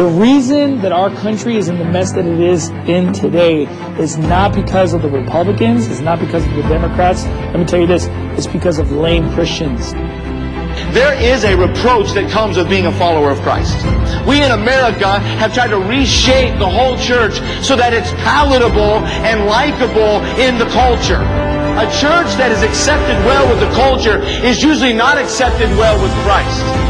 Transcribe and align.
The 0.00 0.06
reason 0.06 0.80
that 0.80 0.92
our 0.92 1.10
country 1.10 1.58
is 1.58 1.68
in 1.68 1.76
the 1.76 1.84
mess 1.84 2.12
that 2.12 2.24
it 2.24 2.40
is 2.40 2.70
in 2.88 3.12
today 3.12 3.64
is 4.00 4.16
not 4.16 4.54
because 4.54 4.94
of 4.94 5.02
the 5.02 5.10
Republicans, 5.10 5.88
it's 5.88 6.00
not 6.00 6.18
because 6.18 6.42
of 6.46 6.54
the 6.54 6.62
Democrats. 6.62 7.26
Let 7.26 7.58
me 7.58 7.66
tell 7.66 7.80
you 7.80 7.86
this, 7.86 8.06
it's 8.38 8.46
because 8.46 8.78
of 8.78 8.90
lame 8.92 9.30
Christians. 9.34 9.92
There 10.94 11.12
is 11.20 11.44
a 11.44 11.54
reproach 11.54 12.12
that 12.12 12.30
comes 12.30 12.56
with 12.56 12.70
being 12.70 12.86
a 12.86 12.92
follower 12.92 13.30
of 13.30 13.42
Christ. 13.42 13.76
We 14.26 14.42
in 14.42 14.52
America 14.52 15.18
have 15.36 15.52
tried 15.52 15.68
to 15.68 15.78
reshape 15.78 16.58
the 16.58 16.70
whole 16.70 16.96
church 16.96 17.34
so 17.62 17.76
that 17.76 17.92
it's 17.92 18.10
palatable 18.24 19.04
and 19.28 19.44
likable 19.44 20.24
in 20.40 20.56
the 20.56 20.64
culture. 20.72 21.20
A 21.76 21.84
church 22.00 22.32
that 22.40 22.50
is 22.50 22.62
accepted 22.62 23.22
well 23.26 23.46
with 23.50 23.60
the 23.60 23.70
culture 23.76 24.22
is 24.22 24.62
usually 24.62 24.94
not 24.94 25.18
accepted 25.18 25.68
well 25.76 26.00
with 26.02 26.12
Christ. 26.24 26.89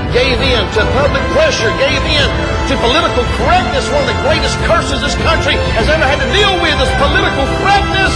Gave 0.13 0.41
in 0.41 0.67
to 0.73 0.83
public 0.91 1.23
pressure. 1.31 1.71
Gave 1.79 2.03
in 2.03 2.27
to 2.67 2.75
political 2.83 3.23
correctness. 3.39 3.87
One 3.89 4.03
of 4.03 4.07
the 4.13 4.21
greatest 4.27 4.57
curses 4.67 4.99
this 4.99 5.15
country 5.15 5.53
has 5.71 5.87
ever 5.87 6.03
had 6.03 6.19
to 6.19 6.27
deal 6.35 6.51
with 6.59 6.75
is 6.83 6.91
political 6.99 7.47
correctness. 7.63 8.11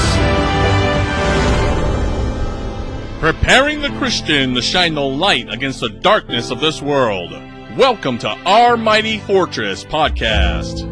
Preparing 3.21 3.79
the 3.79 3.97
Christian 3.97 4.53
to 4.55 4.61
shine 4.61 4.93
the 4.93 5.01
light 5.01 5.49
against 5.49 5.79
the 5.79 5.87
darkness 5.87 6.51
of 6.51 6.59
this 6.59 6.81
world. 6.81 7.31
Welcome 7.77 8.17
to 8.19 8.29
Our 8.29 8.75
Mighty 8.75 9.19
Fortress 9.19 9.85
podcast. 9.85 10.83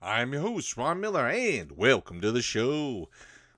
I'm 0.00 0.32
your 0.32 0.42
host, 0.42 0.76
Ron 0.76 1.00
Miller, 1.00 1.26
and 1.26 1.72
welcome 1.72 2.20
to 2.20 2.30
the 2.30 2.40
show. 2.40 3.08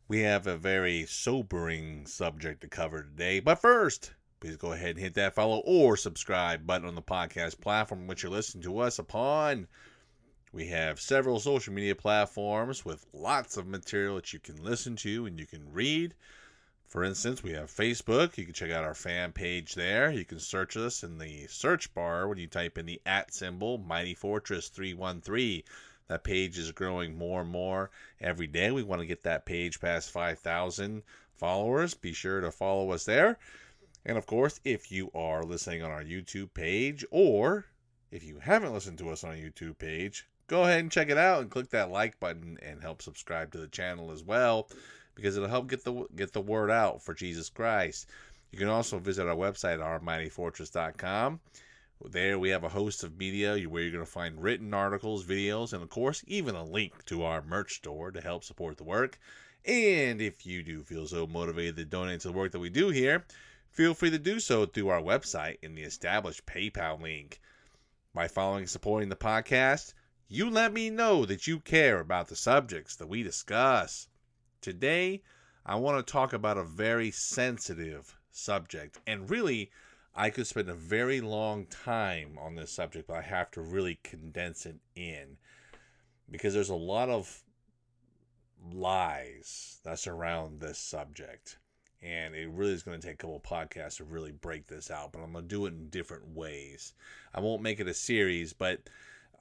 We 0.07 0.21
have 0.21 0.47
a 0.47 0.59
very 0.59 1.07
sobering 1.07 2.07
subject 2.07 2.61
to 2.61 2.69
cover 2.69 3.03
today, 3.03 3.41
but 3.41 3.63
first, 3.63 4.13
please 4.39 4.57
go 4.57 4.73
ahead 4.73 4.97
and 4.97 4.99
hit 4.99 5.15
that 5.15 5.35
follow 5.35 5.63
or 5.65 5.97
subscribe 5.97 6.67
button 6.67 6.87
on 6.87 6.95
the 6.95 7.01
podcast 7.01 7.63
platform 7.63 8.07
which 8.07 8.23
you're 8.23 8.31
listening 8.31 8.65
to 8.65 8.81
us 8.81 8.99
upon. 8.99 9.67
We 10.53 10.67
have 10.67 11.01
several 11.01 11.41
social 11.41 11.73
media 11.73 11.95
platforms 11.95 12.85
with 12.85 13.07
lots 13.15 13.57
of 13.57 13.67
material 13.67 14.17
that 14.17 14.31
you 14.35 14.41
can 14.41 14.63
listen 14.63 14.95
to 14.97 15.25
and 15.25 15.41
you 15.41 15.47
can 15.47 15.73
read. 15.73 16.15
For 16.87 17.03
instance, 17.03 17.43
we 17.43 17.53
have 17.53 17.71
Facebook. 17.71 18.37
You 18.37 18.45
can 18.45 18.53
check 18.53 18.71
out 18.71 18.85
our 18.85 18.95
fan 18.95 19.33
page 19.33 19.75
there. 19.75 20.11
You 20.11 20.27
can 20.27 20.39
search 20.39 20.77
us 20.77 21.03
in 21.03 21.17
the 21.17 21.47
search 21.47 21.95
bar 21.95 22.29
when 22.29 22.37
you 22.37 22.47
type 22.47 22.77
in 22.77 22.85
the 22.85 23.01
at 23.07 23.33
symbol 23.33 23.79
Mighty 23.79 24.15
Fortress 24.15 24.69
313. 24.69 25.63
That 26.09 26.25
page 26.25 26.59
is 26.59 26.73
growing 26.73 27.17
more 27.17 27.41
and 27.41 27.51
more 27.51 27.91
every 28.21 28.47
day. 28.47 28.71
We 28.71 28.83
want 28.83 29.01
to 29.01 29.07
get 29.07 29.23
that 29.23 29.47
page 29.47 29.81
past 29.81 30.11
5,000 30.11 31.03
followers. 31.33 31.95
Be 31.95 32.13
sure 32.13 32.41
to 32.41 32.51
follow 32.51 32.91
us 32.91 33.05
there. 33.05 33.39
And 34.05 34.19
of 34.19 34.27
course, 34.27 34.61
if 34.65 34.93
you 34.93 35.11
are 35.15 35.43
listening 35.43 35.83
on 35.83 35.91
our 35.91 36.05
YouTube 36.05 36.53
page 36.53 37.05
or 37.11 37.67
if 38.11 38.23
you 38.23 38.39
haven't 38.39 38.75
listened 38.75 38.99
to 38.99 39.11
us 39.11 39.25
on 39.25 39.31
our 39.31 39.37
YouTube 39.37 39.79
page, 39.79 40.29
go 40.47 40.65
ahead 40.65 40.81
and 40.81 40.93
check 40.93 41.09
it 41.09 41.17
out 41.17 41.41
and 41.41 41.51
click 41.51 41.71
that 41.71 41.91
like 41.91 42.21
button 42.21 42.59
and 42.63 42.83
help 42.83 43.01
subscribe 43.01 43.51
to 43.53 43.59
the 43.59 43.69
channel 43.69 44.11
as 44.11 44.23
well 44.23 44.69
because 45.15 45.37
it'll 45.37 45.49
help 45.49 45.69
get 45.69 45.85
the 45.85 46.07
get 46.15 46.33
the 46.33 46.41
word 46.41 46.71
out 46.71 47.03
for 47.03 47.15
Jesus 47.15 47.49
Christ. 47.49 48.11
You 48.53 48.59
can 48.59 48.69
also 48.69 48.99
visit 48.99 49.27
our 49.27 49.35
website 49.35 49.79
ourmightyfortress.com. 49.79 51.41
There 52.03 52.39
we 52.39 52.51
have 52.51 52.65
a 52.65 52.71
host 52.71 53.05
of 53.05 53.17
media 53.17 53.57
where 53.69 53.83
you're 53.83 53.93
going 53.93 54.05
to 54.05 54.11
find 54.11 54.43
written 54.43 54.75
articles, 54.75 55.25
videos, 55.25 55.73
and 55.73 55.83
of 55.83 55.91
course 55.91 56.25
even 56.27 56.55
a 56.55 56.65
link 56.65 57.05
to 57.07 57.23
our 57.23 57.41
merch 57.41 57.77
store 57.77 58.11
to 58.11 58.21
help 58.21 58.43
support 58.43 58.77
the 58.77 58.85
work. 58.85 59.19
And 59.65 60.21
if 60.21 60.45
you 60.45 60.63
do 60.63 60.83
feel 60.83 61.07
so 61.07 61.27
motivated 61.27 61.77
to 61.77 61.85
donate 61.85 62.21
to 62.21 62.29
the 62.29 62.35
work 62.35 62.53
that 62.53 62.59
we 62.59 62.69
do 62.69 62.89
here, 62.89 63.25
feel 63.71 63.95
free 63.95 64.11
to 64.11 64.19
do 64.19 64.41
so 64.41 64.67
through 64.67 64.89
our 64.89 65.01
website 65.01 65.59
in 65.63 65.77
the 65.77 65.83
established 65.83 66.47
PayPal 66.47 67.01
link. 67.01 67.41
By 68.13 68.29
following 68.29 68.63
and 68.63 68.71
supporting 68.71 69.09
the 69.09 69.17
podcast, 69.17 69.95
you 70.29 70.51
let 70.51 70.73
me 70.73 70.91
know 70.91 71.25
that 71.25 71.47
you 71.47 71.61
care 71.61 72.01
about 72.01 72.29
the 72.29 72.37
subjects 72.37 72.97
that 72.97 73.09
we 73.09 73.23
discuss. 73.23 74.09
Today, 74.61 75.23
I 75.65 75.77
want 75.77 76.05
to 76.05 76.13
talk 76.13 76.33
about 76.33 76.59
a 76.59 76.65
very 76.65 77.11
sensitive 77.11 78.19
subject, 78.31 78.99
and 79.07 79.31
really, 79.31 79.71
I 80.17 80.31
could 80.31 80.47
spend 80.47 80.69
a 80.69 80.75
very 80.75 81.21
long 81.21 81.67
time 81.67 82.39
on 82.41 82.55
this 82.55 82.71
subject, 82.71 83.09
but 83.09 83.17
I 83.17 83.23
have 83.23 83.51
to 83.53 83.61
really 83.61 83.99
condense 84.05 84.65
it 84.65 84.77
in 84.95 85.39
because 86.31 86.55
there's 86.55 86.69
a 86.69 86.75
lot 86.75 87.09
of 87.09 87.43
lies 88.73 89.81
that 89.85 89.99
surround 89.99 90.61
this 90.61 90.79
subject. 90.79 91.59
And 92.01 92.35
it 92.35 92.49
really 92.51 92.75
is 92.75 92.83
going 92.83 93.01
to 93.01 93.07
take 93.07 93.15
a 93.15 93.17
couple 93.17 93.41
podcasts 93.41 93.97
to 93.97 94.05
really 94.05 94.31
break 94.31 94.67
this 94.67 94.91
out, 94.91 95.13
but 95.13 95.21
I'm 95.21 95.33
going 95.33 95.45
to 95.45 95.49
do 95.49 95.67
it 95.67 95.73
in 95.73 95.89
different 95.89 96.35
ways. 96.35 96.93
I 97.35 97.41
won't 97.41 97.63
make 97.63 97.81
it 97.81 97.89
a 97.89 97.95
series, 97.95 98.53
but 98.53 98.89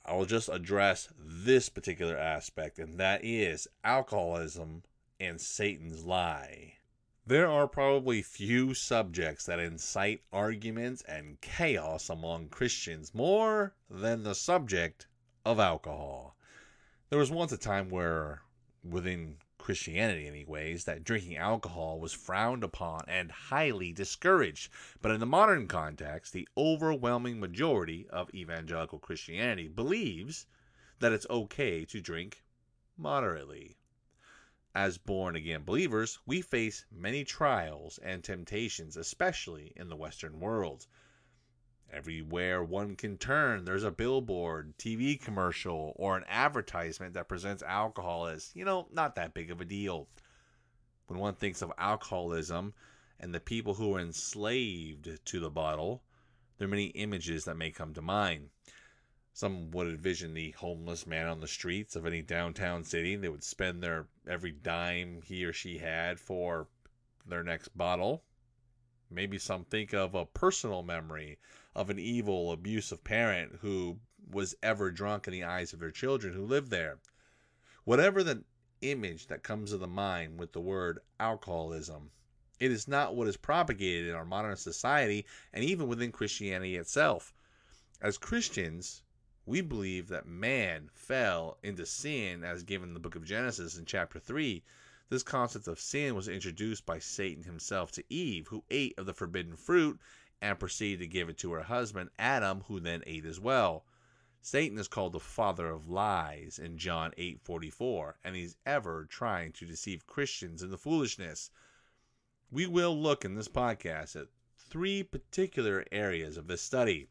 I 0.05 0.13
will 0.13 0.25
just 0.25 0.49
address 0.49 1.09
this 1.19 1.69
particular 1.69 2.17
aspect, 2.17 2.79
and 2.79 2.99
that 2.99 3.23
is 3.23 3.67
alcoholism 3.83 4.83
and 5.19 5.39
Satan's 5.39 6.05
lie. 6.05 6.75
There 7.25 7.47
are 7.47 7.69
probably 7.69 8.21
few 8.21 8.73
subjects 8.73 9.45
that 9.45 9.57
incite 9.57 10.23
arguments 10.33 11.01
and 11.03 11.39
chaos 11.39 12.09
among 12.09 12.49
Christians 12.49 13.15
more 13.15 13.75
than 13.89 14.23
the 14.23 14.35
subject 14.35 15.07
of 15.45 15.57
alcohol. 15.57 16.35
There 17.09 17.19
was 17.19 17.31
once 17.31 17.53
a 17.53 17.57
time 17.57 17.89
where, 17.89 18.41
within 18.83 19.37
Christianity, 19.57 20.27
anyways, 20.27 20.83
that 20.83 21.05
drinking 21.05 21.37
alcohol 21.37 21.97
was 21.97 22.11
frowned 22.11 22.61
upon 22.61 23.05
and 23.07 23.31
highly 23.31 23.93
discouraged. 23.93 24.69
But 25.01 25.11
in 25.11 25.21
the 25.21 25.25
modern 25.25 25.69
context, 25.69 26.33
the 26.33 26.49
overwhelming 26.57 27.39
majority 27.39 28.05
of 28.09 28.33
evangelical 28.33 28.99
Christianity 28.99 29.69
believes 29.69 30.45
that 30.99 31.13
it's 31.13 31.29
okay 31.29 31.85
to 31.85 32.01
drink 32.01 32.43
moderately. 32.97 33.77
As 34.75 34.97
born 34.97 35.35
again 35.35 35.63
believers, 35.63 36.17
we 36.25 36.41
face 36.41 36.85
many 36.91 37.23
trials 37.23 37.99
and 37.99 38.23
temptations, 38.23 38.97
especially 38.97 39.71
in 39.75 39.87
the 39.87 39.95
Western 39.95 40.39
world. 40.39 40.87
Everywhere 41.91 42.63
one 42.63 42.95
can 42.95 43.19
turn, 43.19 43.65
there's 43.65 43.83
a 43.83 43.91
billboard, 43.91 44.75
TV 44.79 45.21
commercial, 45.21 45.93
or 45.95 46.17
an 46.17 46.25
advertisement 46.27 47.13
that 47.13 47.27
presents 47.27 47.61
alcohol 47.61 48.25
as, 48.25 48.49
you 48.55 48.65
know, 48.65 48.87
not 48.91 49.13
that 49.13 49.35
big 49.35 49.51
of 49.51 49.61
a 49.61 49.65
deal. 49.65 50.07
When 51.05 51.19
one 51.19 51.35
thinks 51.35 51.61
of 51.61 51.71
alcoholism 51.77 52.73
and 53.19 53.31
the 53.31 53.39
people 53.39 53.75
who 53.75 53.95
are 53.95 53.99
enslaved 53.99 55.23
to 55.23 55.39
the 55.39 55.51
bottle, 55.51 56.01
there 56.57 56.65
are 56.65 56.71
many 56.71 56.87
images 56.87 57.45
that 57.45 57.57
may 57.57 57.69
come 57.69 57.93
to 57.93 58.01
mind. 58.01 58.49
Some 59.33 59.69
would 59.69 59.87
envision 59.87 60.33
the 60.33 60.51
homeless 60.51 61.05
man 61.05 61.27
on 61.27 61.41
the 61.41 61.47
streets 61.47 61.95
of 61.95 62.07
any 62.07 62.23
downtown 62.23 62.83
city. 62.83 63.15
They 63.15 63.29
would 63.29 63.43
spend 63.43 63.83
their 63.83 64.07
every 64.27 64.51
dime 64.51 65.21
he 65.23 65.45
or 65.45 65.53
she 65.53 65.77
had 65.77 66.19
for 66.19 66.67
their 67.25 67.43
next 67.43 67.77
bottle. 67.77 68.23
Maybe 69.09 69.37
some 69.37 69.65
think 69.65 69.93
of 69.93 70.15
a 70.15 70.25
personal 70.25 70.83
memory 70.83 71.39
of 71.75 71.89
an 71.89 71.99
evil, 71.99 72.51
abusive 72.51 73.03
parent 73.03 73.59
who 73.61 73.99
was 74.29 74.55
ever 74.63 74.91
drunk 74.91 75.27
in 75.27 75.33
the 75.33 75.43
eyes 75.43 75.73
of 75.73 75.79
their 75.79 75.91
children 75.91 76.33
who 76.33 76.45
lived 76.45 76.69
there. 76.69 76.99
Whatever 77.83 78.23
the 78.23 78.43
image 78.81 79.27
that 79.27 79.43
comes 79.43 79.71
to 79.71 79.77
the 79.77 79.87
mind 79.87 80.39
with 80.39 80.53
the 80.53 80.61
word 80.61 80.99
alcoholism, 81.19 82.11
it 82.59 82.71
is 82.71 82.87
not 82.87 83.15
what 83.15 83.27
is 83.27 83.37
propagated 83.37 84.07
in 84.07 84.15
our 84.15 84.25
modern 84.25 84.55
society 84.55 85.25
and 85.51 85.63
even 85.63 85.87
within 85.87 86.11
Christianity 86.11 86.77
itself. 86.77 87.33
As 88.01 88.17
Christians, 88.17 89.03
we 89.45 89.59
believe 89.59 90.07
that 90.07 90.25
man 90.25 90.89
fell 90.93 91.57
into 91.61 91.85
sin 91.85 92.43
as 92.43 92.63
given 92.63 92.89
in 92.89 92.93
the 92.93 92.99
book 92.99 93.15
of 93.15 93.25
Genesis 93.25 93.77
in 93.77 93.85
chapter 93.85 94.17
3. 94.17 94.63
This 95.09 95.23
concept 95.23 95.67
of 95.67 95.81
sin 95.81 96.15
was 96.15 96.29
introduced 96.29 96.85
by 96.85 96.99
Satan 96.99 97.43
himself 97.43 97.91
to 97.91 98.03
Eve, 98.09 98.47
who 98.47 98.63
ate 98.71 98.97
of 98.97 99.05
the 99.05 99.13
forbidden 99.13 99.57
fruit 99.57 99.99
and 100.41 100.59
proceeded 100.59 100.99
to 100.99 101.07
give 101.07 101.27
it 101.27 101.37
to 101.39 101.51
her 101.51 101.63
husband 101.63 102.09
Adam, 102.17 102.61
who 102.67 102.79
then 102.79 103.03
ate 103.05 103.25
as 103.25 103.39
well. 103.39 103.85
Satan 104.41 104.77
is 104.77 104.87
called 104.87 105.13
the 105.13 105.19
father 105.19 105.69
of 105.69 105.89
lies 105.89 106.59
in 106.59 106.77
John 106.77 107.13
8:44, 107.17 108.17
and 108.23 108.35
he's 108.35 108.57
ever 108.65 109.05
trying 109.05 109.51
to 109.53 109.65
deceive 109.65 110.07
Christians 110.07 110.63
into 110.63 110.77
foolishness. 110.77 111.49
We 112.49 112.65
will 112.65 112.97
look 112.97 113.23
in 113.25 113.35
this 113.35 113.47
podcast 113.47 114.15
at 114.15 114.27
three 114.57 115.03
particular 115.03 115.85
areas 115.91 116.37
of 116.37 116.47
this 116.47 116.61
study. 116.61 117.07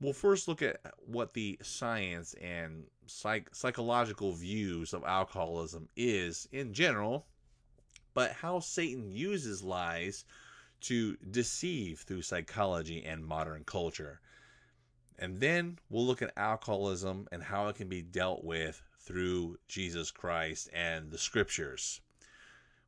We'll 0.00 0.14
first 0.14 0.48
look 0.48 0.62
at 0.62 0.80
what 0.98 1.34
the 1.34 1.58
science 1.62 2.34
and 2.40 2.84
psych- 3.06 3.54
psychological 3.54 4.32
views 4.32 4.94
of 4.94 5.04
alcoholism 5.04 5.88
is 5.94 6.48
in 6.52 6.72
general, 6.72 7.26
but 8.14 8.32
how 8.32 8.60
Satan 8.60 9.10
uses 9.10 9.62
lies 9.62 10.24
to 10.82 11.16
deceive 11.30 12.00
through 12.00 12.22
psychology 12.22 13.04
and 13.04 13.26
modern 13.26 13.64
culture. 13.64 14.20
And 15.18 15.38
then 15.38 15.78
we'll 15.90 16.06
look 16.06 16.22
at 16.22 16.32
alcoholism 16.34 17.28
and 17.30 17.42
how 17.42 17.68
it 17.68 17.76
can 17.76 17.88
be 17.88 18.00
dealt 18.00 18.42
with 18.42 18.82
through 18.98 19.58
Jesus 19.68 20.10
Christ 20.10 20.70
and 20.72 21.10
the 21.10 21.18
scriptures. 21.18 22.00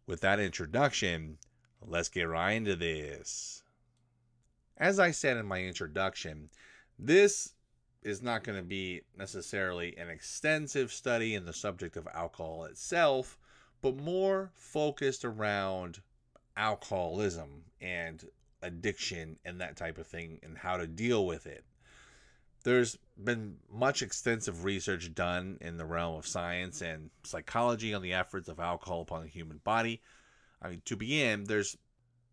With 0.07 0.23
that 0.23 0.41
introduction, 0.41 1.37
let's 1.83 2.09
get 2.09 2.25
right 2.25 2.53
into 2.53 2.75
this. 2.75 3.63
As 4.79 4.99
I 4.99 5.11
said 5.11 5.37
in 5.37 5.45
my 5.45 5.63
introduction, 5.63 6.49
this 6.99 7.55
is 8.03 8.23
not 8.23 8.45
going 8.45 8.59
to 8.59 8.65
be 8.65 9.03
necessarily 9.17 9.97
an 9.97 10.09
extensive 10.09 10.93
study 10.93 11.35
in 11.35 11.45
the 11.45 11.53
subject 11.53 11.97
of 11.97 12.09
alcohol 12.13 12.65
itself, 12.65 13.39
but 13.81 13.97
more 13.97 14.51
focused 14.55 15.25
around 15.25 16.01
alcoholism 16.57 17.65
and 17.81 18.25
addiction 18.63 19.39
and 19.45 19.61
that 19.61 19.77
type 19.77 19.99
of 19.99 20.07
thing 20.07 20.39
and 20.43 20.59
how 20.59 20.77
to 20.77 20.87
deal 20.87 21.27
with 21.27 21.47
it. 21.47 21.65
There's 22.65 22.97
been 23.23 23.57
much 23.71 24.03
extensive 24.03 24.65
research 24.65 25.13
done 25.15 25.59
in 25.61 25.77
the 25.77 25.85
realm 25.85 26.17
of 26.17 26.27
science 26.27 26.81
and 26.81 27.11
psychology 27.25 27.93
on 27.93 28.03
the 28.03 28.13
efforts 28.13 28.49
of 28.49 28.61
alcohol 28.61 29.03
upon 29.03 29.23
the 29.23 29.29
human 29.29 29.59
body. 29.65 30.01
I 30.61 30.69
mean, 30.69 30.83
to 30.85 30.97
begin, 30.97 31.45
there's 31.45 31.77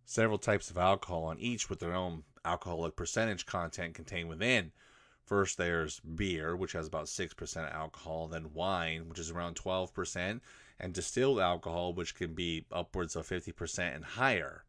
several 0.10 0.38
types 0.38 0.70
of 0.70 0.78
alcohol, 0.78 1.30
and 1.30 1.40
each 1.40 1.70
with 1.70 1.80
their 1.80 1.94
own 1.94 2.24
alcoholic 2.44 2.96
percentage 2.96 3.46
content 3.46 3.94
contained 3.94 4.30
within. 4.30 4.72
First, 5.24 5.58
there's 5.58 6.00
beer, 6.00 6.56
which 6.56 6.72
has 6.72 6.88
about 6.88 7.06
6% 7.06 7.74
alcohol, 7.74 8.28
then 8.28 8.54
wine, 8.54 9.08
which 9.08 9.20
is 9.20 9.30
around 9.30 9.56
12%, 9.56 10.42
and 10.80 10.94
distilled 10.94 11.40
alcohol, 11.40 11.94
which 11.94 12.16
can 12.16 12.34
be 12.34 12.66
upwards 12.72 13.16
of 13.16 13.28
50% 13.28 13.96
and 13.96 14.04
higher 14.04 14.66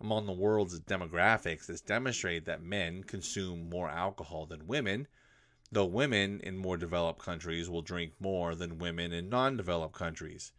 among 0.00 0.26
the 0.26 0.32
world's 0.32 0.78
demographics 0.80 1.70
is 1.70 1.80
demonstrated 1.80 2.44
that 2.44 2.62
men 2.62 3.02
consume 3.02 3.70
more 3.70 3.88
alcohol 3.88 4.46
than 4.46 4.66
women, 4.66 5.06
though 5.72 5.86
women 5.86 6.40
in 6.40 6.56
more 6.56 6.76
developed 6.76 7.20
countries 7.20 7.70
will 7.70 7.82
drink 7.82 8.12
more 8.20 8.54
than 8.54 8.78
women 8.78 9.12
in 9.12 9.28
non 9.28 9.56
developed 9.56 9.94
countries. 9.94 10.52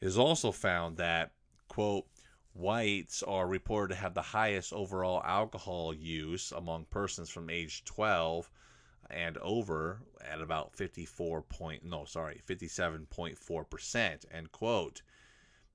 It 0.00 0.06
is 0.06 0.18
also 0.18 0.50
found 0.50 0.96
that, 0.96 1.32
quote, 1.68 2.06
whites 2.54 3.22
are 3.22 3.46
reported 3.46 3.94
to 3.94 4.00
have 4.00 4.14
the 4.14 4.22
highest 4.22 4.72
overall 4.72 5.22
alcohol 5.24 5.92
use 5.92 6.52
among 6.52 6.84
persons 6.86 7.28
from 7.28 7.50
age 7.50 7.84
12 7.84 8.50
and 9.10 9.36
over 9.38 10.00
at 10.20 10.40
about 10.40 10.74
54 10.74 11.42
point 11.42 11.84
no 11.84 12.04
sorry 12.04 12.40
57.4% 12.48 14.24
end 14.32 14.52
quote 14.52 15.02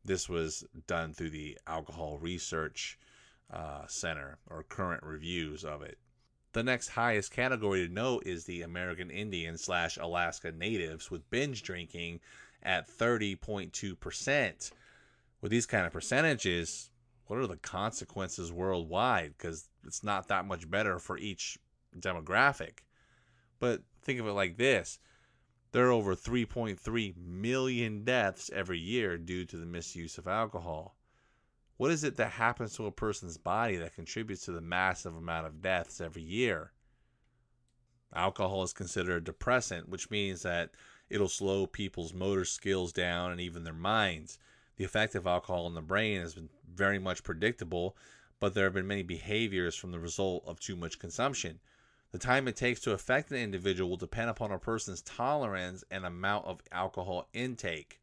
this 0.06 0.30
was 0.30 0.64
done 0.88 1.14
through 1.14 1.32
the 1.32 1.58
Alcohol 1.68 2.18
Research 2.18 2.98
uh, 3.52 3.86
Center 3.88 4.38
or 4.50 4.64
current 4.64 5.04
reviews 5.04 5.64
of 5.64 5.82
it. 5.82 5.98
The 6.54 6.64
next 6.64 6.90
highest 6.90 7.32
category 7.32 7.86
to 7.88 7.94
note 7.94 8.26
is 8.26 8.46
the 8.46 8.62
American 8.64 9.12
Indian 9.12 9.58
slash 9.58 9.98
Alaska 9.98 10.52
Natives 10.52 11.12
with 11.12 11.30
binge 11.30 11.62
drinking 11.62 12.22
at 12.64 12.88
30.2%. 12.88 14.72
With 15.42 15.52
these 15.52 15.66
kind 15.66 15.86
of 15.86 15.94
percentages, 15.94 16.90
what 17.28 17.40
are 17.40 17.48
the 17.48 17.58
consequences 17.58 18.52
worldwide? 18.52 19.36
Because 19.38 19.70
it's 19.86 20.04
not 20.04 20.28
that 20.28 20.46
much 20.46 20.70
better 20.70 21.00
for 21.00 21.18
each 21.18 21.58
demographic. 21.98 22.80
But 23.60 23.84
think 24.02 24.20
of 24.20 24.28
it 24.28 24.34
like 24.34 24.58
this 24.58 25.00
there 25.72 25.86
are 25.86 25.92
over 25.92 26.16
3.3 26.16 27.16
million 27.18 28.04
deaths 28.04 28.50
every 28.54 28.80
year 28.80 29.18
due 29.18 29.46
to 29.46 29.58
the 29.58 29.66
misuse 29.66 30.18
of 30.18 30.28
alcohol. 30.28 30.96
What 31.78 31.92
is 31.92 32.04
it 32.04 32.18
that 32.18 32.32
happens 32.32 32.76
to 32.76 32.88
a 32.88 32.92
person's 32.92 33.38
body 33.38 33.78
that 33.78 33.96
contributes 33.96 34.46
to 34.46 34.52
the 34.52 34.62
massive 34.62 35.16
amount 35.16 35.46
of 35.46 35.62
deaths 35.62 36.02
every 36.02 36.24
year? 36.24 36.74
Alcohol 38.14 38.64
is 38.64 38.74
considered 38.74 39.18
a 39.18 39.26
depressant, 39.26 39.88
which 39.88 40.10
means 40.10 40.42
that 40.42 40.72
it'll 41.10 41.30
slow 41.30 41.68
people's 41.68 42.14
motor 42.14 42.46
skills 42.46 42.92
down 42.92 43.32
and 43.32 43.40
even 43.40 43.64
their 43.64 43.74
minds. 43.74 44.40
The 44.80 44.86
effect 44.86 45.14
of 45.14 45.28
alcohol 45.28 45.66
on 45.66 45.74
the 45.74 45.82
brain 45.82 46.22
has 46.22 46.36
been 46.36 46.48
very 46.74 47.00
much 47.00 47.22
predictable, 47.22 47.98
but 48.40 48.54
there 48.54 48.64
have 48.64 48.74
been 48.74 48.88
many 48.88 49.04
behaviors 49.04 49.76
from 49.76 49.92
the 49.92 50.00
result 50.00 50.46
of 50.48 50.62
too 50.62 50.78
much 50.78 51.00
consumption. 51.00 51.60
The 52.14 52.18
time 52.18 52.48
it 52.48 52.56
takes 52.56 52.80
to 52.82 52.94
affect 52.94 53.30
an 53.32 53.40
individual 53.40 53.90
will 53.90 53.98
depend 53.98 54.30
upon 54.30 54.54
a 54.54 54.58
person's 54.58 55.02
tolerance 55.02 55.84
and 55.92 56.06
amount 56.06 56.46
of 56.46 56.62
alcohol 56.72 57.28
intake. 57.34 58.00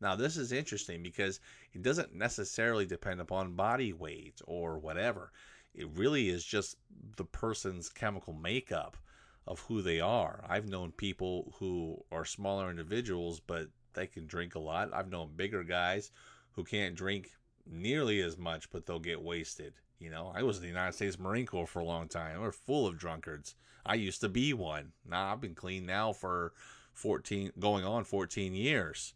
Now, 0.00 0.16
this 0.16 0.36
is 0.36 0.50
interesting 0.50 1.00
because 1.00 1.38
it 1.72 1.82
doesn't 1.82 2.12
necessarily 2.12 2.86
depend 2.86 3.20
upon 3.20 3.54
body 3.54 3.92
weight 3.92 4.42
or 4.46 4.80
whatever. 4.80 5.30
It 5.76 5.88
really 5.94 6.28
is 6.28 6.44
just 6.44 6.76
the 7.14 7.24
person's 7.24 7.88
chemical 7.88 8.32
makeup 8.32 8.96
of 9.46 9.60
who 9.60 9.80
they 9.80 10.00
are. 10.00 10.44
I've 10.48 10.68
known 10.68 10.90
people 10.90 11.54
who 11.60 12.04
are 12.10 12.24
smaller 12.24 12.68
individuals, 12.68 13.38
but 13.38 13.68
they 13.96 14.06
can 14.06 14.26
drink 14.26 14.54
a 14.54 14.60
lot. 14.60 14.94
I've 14.94 15.10
known 15.10 15.30
bigger 15.34 15.64
guys 15.64 16.12
who 16.52 16.62
can't 16.62 16.94
drink 16.94 17.32
nearly 17.68 18.20
as 18.20 18.38
much, 18.38 18.70
but 18.70 18.86
they'll 18.86 19.00
get 19.00 19.20
wasted. 19.20 19.74
You 19.98 20.10
know, 20.10 20.32
I 20.34 20.42
was 20.42 20.58
in 20.58 20.62
the 20.62 20.68
United 20.68 20.92
States 20.92 21.18
Marine 21.18 21.46
Corps 21.46 21.66
for 21.66 21.80
a 21.80 21.84
long 21.84 22.06
time. 22.06 22.40
We're 22.40 22.52
full 22.52 22.86
of 22.86 22.98
drunkards. 22.98 23.56
I 23.84 23.94
used 23.94 24.20
to 24.20 24.28
be 24.28 24.52
one. 24.52 24.92
Now 25.08 25.32
I've 25.32 25.40
been 25.40 25.54
clean 25.54 25.86
now 25.86 26.12
for 26.12 26.52
14, 26.92 27.52
going 27.58 27.84
on 27.84 28.04
14 28.04 28.54
years. 28.54 29.14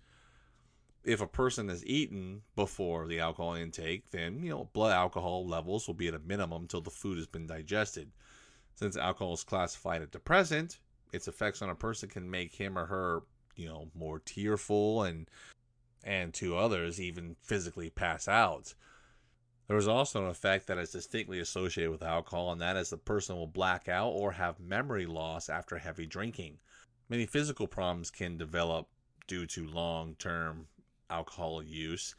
If 1.04 1.20
a 1.20 1.26
person 1.26 1.68
has 1.68 1.84
eaten 1.86 2.42
before 2.56 3.06
the 3.06 3.20
alcohol 3.20 3.54
intake, 3.54 4.10
then, 4.10 4.42
you 4.42 4.50
know, 4.50 4.68
blood 4.72 4.92
alcohol 4.92 5.46
levels 5.46 5.86
will 5.86 5.94
be 5.94 6.08
at 6.08 6.14
a 6.14 6.18
minimum 6.18 6.62
until 6.62 6.82
the 6.82 6.90
food 6.90 7.16
has 7.16 7.26
been 7.26 7.46
digested. 7.46 8.10
Since 8.74 8.96
alcohol 8.96 9.34
is 9.34 9.44
classified 9.44 10.02
a 10.02 10.06
depressant, 10.06 10.78
its 11.12 11.26
effects 11.26 11.62
on 11.62 11.70
a 11.70 11.74
person 11.74 12.08
can 12.08 12.30
make 12.30 12.54
him 12.54 12.78
or 12.78 12.86
her, 12.86 13.22
you 13.56 13.66
know, 13.66 13.88
more 13.94 14.18
tearful 14.18 15.02
and 15.02 15.28
and 16.02 16.32
to 16.32 16.56
others 16.56 17.00
even 17.00 17.36
physically 17.42 17.90
pass 17.90 18.26
out. 18.26 18.74
There 19.68 19.76
is 19.76 19.86
also 19.86 20.24
an 20.24 20.30
effect 20.30 20.66
that 20.66 20.78
is 20.78 20.90
distinctly 20.90 21.38
associated 21.38 21.92
with 21.92 22.02
alcohol, 22.02 22.50
and 22.50 22.60
that 22.60 22.76
is 22.76 22.90
the 22.90 22.96
person 22.96 23.36
will 23.36 23.46
black 23.46 23.88
out 23.88 24.10
or 24.10 24.32
have 24.32 24.58
memory 24.58 25.06
loss 25.06 25.48
after 25.48 25.78
heavy 25.78 26.06
drinking. 26.06 26.58
Many 27.08 27.26
physical 27.26 27.68
problems 27.68 28.10
can 28.10 28.36
develop 28.36 28.88
due 29.28 29.46
to 29.46 29.66
long 29.66 30.16
term 30.16 30.66
alcohol 31.08 31.62
use, 31.62 32.14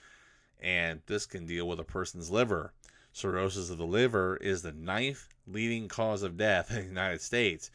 and 0.61 1.01
this 1.07 1.25
can 1.25 1.45
deal 1.45 1.67
with 1.67 1.79
a 1.79 1.83
person's 1.83 2.29
liver. 2.29 2.73
Cirrhosis 3.11 3.69
of 3.69 3.77
the 3.77 3.85
liver 3.85 4.37
is 4.37 4.61
the 4.61 4.71
ninth 4.71 5.27
leading 5.45 5.89
cause 5.89 6.23
of 6.23 6.37
death 6.37 6.71
in 6.71 6.77
the 6.77 6.83
United 6.83 7.21
States, 7.21 7.69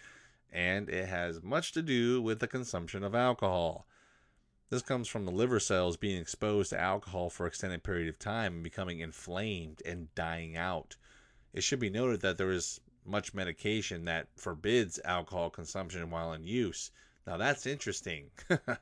and 0.56 0.88
it 0.88 1.06
has 1.06 1.42
much 1.42 1.72
to 1.72 1.82
do 1.82 2.22
with 2.22 2.40
the 2.40 2.48
consumption 2.48 3.04
of 3.04 3.14
alcohol. 3.14 3.86
This 4.70 4.80
comes 4.80 5.06
from 5.06 5.26
the 5.26 5.30
liver 5.30 5.60
cells 5.60 5.98
being 5.98 6.18
exposed 6.18 6.70
to 6.70 6.80
alcohol 6.80 7.28
for 7.28 7.46
extended 7.46 7.84
period 7.84 8.08
of 8.08 8.18
time 8.18 8.54
and 8.54 8.62
becoming 8.64 9.00
inflamed 9.00 9.82
and 9.84 10.12
dying 10.14 10.56
out. 10.56 10.96
It 11.52 11.62
should 11.62 11.78
be 11.78 11.90
noted 11.90 12.22
that 12.22 12.38
there 12.38 12.50
is 12.50 12.80
much 13.04 13.34
medication 13.34 14.06
that 14.06 14.28
forbids 14.34 14.98
alcohol 15.04 15.50
consumption 15.50 16.10
while 16.10 16.32
in 16.32 16.46
use. 16.46 16.90
Now 17.26 17.36
that's 17.36 17.66
interesting. 17.66 18.30
this 18.48 18.78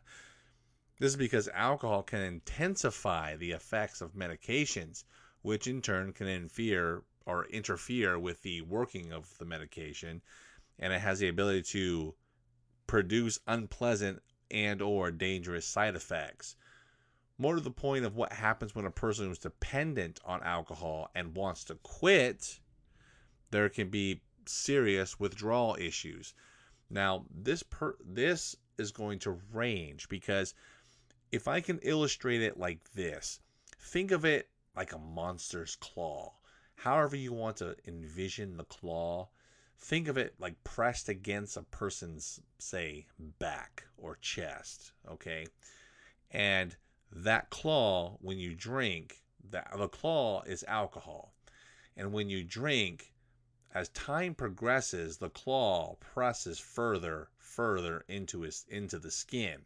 is 1.00 1.16
because 1.16 1.48
alcohol 1.48 2.04
can 2.04 2.20
intensify 2.20 3.34
the 3.34 3.50
effects 3.50 4.00
of 4.00 4.14
medications, 4.14 5.02
which 5.42 5.66
in 5.66 5.82
turn 5.82 6.12
can 6.12 6.28
interfere 6.28 7.02
or 7.26 7.46
interfere 7.46 8.16
with 8.16 8.42
the 8.42 8.60
working 8.60 9.12
of 9.12 9.36
the 9.38 9.44
medication, 9.44 10.22
and 10.78 10.92
it 10.92 11.00
has 11.00 11.18
the 11.18 11.28
ability 11.28 11.62
to 11.62 12.14
produce 12.86 13.38
unpleasant 13.46 14.22
and 14.50 14.82
or 14.82 15.10
dangerous 15.10 15.66
side 15.66 15.96
effects. 15.96 16.56
More 17.38 17.56
to 17.56 17.60
the 17.60 17.70
point 17.70 18.04
of 18.04 18.14
what 18.14 18.32
happens 18.32 18.74
when 18.74 18.84
a 18.84 18.90
person 18.90 19.30
is 19.30 19.38
dependent 19.38 20.20
on 20.24 20.42
alcohol 20.42 21.10
and 21.14 21.34
wants 21.34 21.64
to 21.64 21.74
quit, 21.76 22.60
there 23.50 23.68
can 23.68 23.88
be 23.88 24.22
serious 24.46 25.18
withdrawal 25.18 25.76
issues. 25.80 26.34
Now, 26.90 27.26
this 27.34 27.62
per 27.62 27.96
this 28.04 28.56
is 28.78 28.92
going 28.92 29.18
to 29.20 29.40
range 29.52 30.08
because 30.08 30.54
if 31.32 31.48
I 31.48 31.60
can 31.60 31.78
illustrate 31.80 32.42
it 32.42 32.58
like 32.58 32.92
this, 32.92 33.40
think 33.78 34.10
of 34.10 34.24
it 34.24 34.48
like 34.76 34.92
a 34.92 34.98
monster's 34.98 35.76
claw. 35.76 36.34
However 36.76 37.16
you 37.16 37.32
want 37.32 37.56
to 37.58 37.76
envision 37.86 38.56
the 38.56 38.64
claw, 38.64 39.28
think 39.78 40.08
of 40.08 40.16
it 40.16 40.34
like 40.38 40.62
pressed 40.64 41.08
against 41.08 41.56
a 41.56 41.62
person's 41.62 42.40
say 42.58 43.06
back 43.38 43.84
or 43.96 44.16
chest 44.20 44.92
okay 45.10 45.46
and 46.30 46.76
that 47.12 47.50
claw 47.50 48.16
when 48.20 48.38
you 48.38 48.54
drink 48.54 49.22
that 49.50 49.70
the 49.76 49.88
claw 49.88 50.42
is 50.42 50.64
alcohol 50.68 51.32
and 51.96 52.12
when 52.12 52.28
you 52.28 52.42
drink 52.42 53.12
as 53.74 53.88
time 53.88 54.36
progresses, 54.36 55.16
the 55.16 55.30
claw 55.30 55.96
presses 55.96 56.60
further, 56.60 57.28
further 57.36 58.04
into 58.06 58.42
his 58.42 58.64
into 58.68 59.00
the 59.00 59.10
skin. 59.10 59.62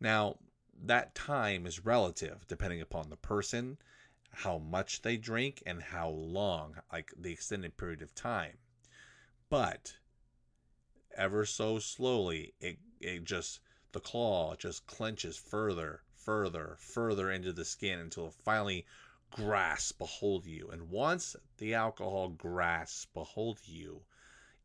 Now, 0.00 0.38
that 0.82 1.14
time 1.14 1.66
is 1.66 1.84
relative 1.84 2.46
depending 2.48 2.80
upon 2.80 3.10
the 3.10 3.16
person, 3.16 3.76
how 4.32 4.56
much 4.56 5.02
they 5.02 5.18
drink, 5.18 5.62
and 5.66 5.82
how 5.82 6.08
long, 6.08 6.76
like 6.90 7.12
the 7.14 7.30
extended 7.30 7.76
period 7.76 8.00
of 8.00 8.14
time. 8.14 8.56
But 9.50 9.96
ever 11.16 11.44
so 11.44 11.80
slowly, 11.80 12.54
it 12.60 12.78
it 13.00 13.24
just 13.24 13.60
the 13.90 14.00
claw 14.00 14.54
just 14.54 14.86
clenches 14.86 15.36
further, 15.36 16.02
further, 16.14 16.76
further 16.78 17.30
into 17.32 17.52
the 17.52 17.64
skin 17.64 17.98
until 17.98 18.28
it 18.28 18.34
finally 18.34 18.86
grasps 19.30 20.00
a 20.00 20.06
hold 20.06 20.42
of 20.42 20.48
you. 20.48 20.68
And 20.70 20.88
once 20.88 21.34
the 21.58 21.74
alcohol 21.74 22.28
grasps 22.28 23.08
a 23.16 23.24
hold 23.24 23.58
of 23.58 23.66
you, 23.66 24.02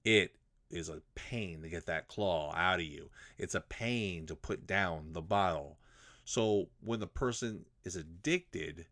it 0.04 0.38
is 0.70 0.90
a 0.90 1.02
pain 1.16 1.64
to 1.64 1.70
get 1.70 1.88
that 1.88 2.08
claw 2.08 2.54
out 2.56 2.80
of 2.80 2.86
you. 2.86 3.10
It's 3.40 3.56
a 3.56 3.62
pain 3.62 4.28
to 4.28 4.36
put 4.36 4.68
down 4.68 5.14
the 5.14 5.22
bottle. 5.22 5.80
So 6.26 6.70
when 6.82 7.00
the 7.00 7.08
person 7.08 7.66
is 7.84 7.96
addicted 7.96 8.86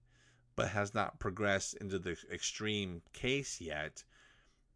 but 0.55 0.69
has 0.69 0.93
not 0.93 1.19
progressed 1.19 1.75
into 1.75 2.00
the 2.00 2.17
extreme 2.31 3.01
case 3.12 3.59
yet, 3.59 4.03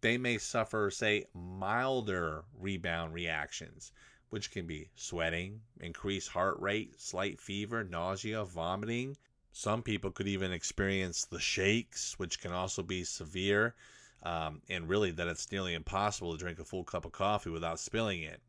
they 0.02 0.18
may 0.18 0.38
suffer, 0.38 0.92
say, 0.92 1.26
milder 1.34 2.46
rebound 2.58 3.14
reactions, 3.14 3.92
which 4.30 4.52
can 4.52 4.68
be 4.68 4.90
sweating, 4.96 5.62
increased 5.80 6.30
heart 6.30 6.60
rate, 6.60 7.00
slight 7.00 7.40
fever, 7.40 7.84
nausea, 7.84 8.44
vomiting, 8.44 9.18
some 9.60 9.82
people 9.82 10.12
could 10.12 10.28
even 10.28 10.52
experience 10.52 11.26
the 11.26 11.40
shakes, 11.40 12.20
which 12.20 12.40
can 12.40 12.52
also 12.52 12.84
be 12.84 13.04
severe, 13.04 13.74
um, 14.22 14.62
and 14.70 14.88
really 14.88 15.10
that 15.10 15.28
it's 15.28 15.52
nearly 15.52 15.74
impossible 15.74 16.32
to 16.32 16.38
drink 16.38 16.60
a 16.60 16.64
full 16.64 16.84
cup 16.84 17.06
of 17.06 17.12
coffee 17.12 17.50
without 17.50 17.80
spilling 17.80 18.22
it. 18.22 18.40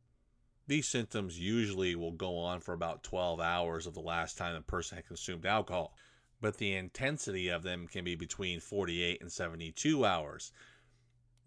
These 0.66 0.86
symptoms 0.86 1.38
usually 1.38 1.94
will 1.94 2.12
go 2.12 2.36
on 2.36 2.60
for 2.60 2.74
about 2.74 3.02
12 3.04 3.40
hours 3.40 3.86
of 3.86 3.94
the 3.94 4.02
last 4.02 4.36
time 4.36 4.54
the 4.54 4.60
person 4.60 4.96
had 4.96 5.06
consumed 5.06 5.46
alcohol, 5.46 5.94
but 6.42 6.58
the 6.58 6.74
intensity 6.74 7.48
of 7.48 7.62
them 7.62 7.88
can 7.88 8.04
be 8.04 8.14
between 8.14 8.60
48 8.60 9.22
and 9.22 9.32
72 9.32 10.04
hours. 10.04 10.52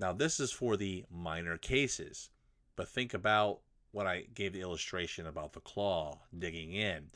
Now, 0.01 0.11
this 0.11 0.41
is 0.41 0.51
for 0.51 0.75
the 0.75 1.05
minor 1.09 1.57
cases, 1.57 2.31
but 2.75 2.89
think 2.89 3.13
about 3.13 3.61
what 3.91 4.07
I 4.07 4.25
gave 4.33 4.51
the 4.51 4.61
illustration 4.61 5.25
about 5.25 5.53
the 5.53 5.61
claw 5.61 6.19
digging 6.37 6.73
in 6.73 7.11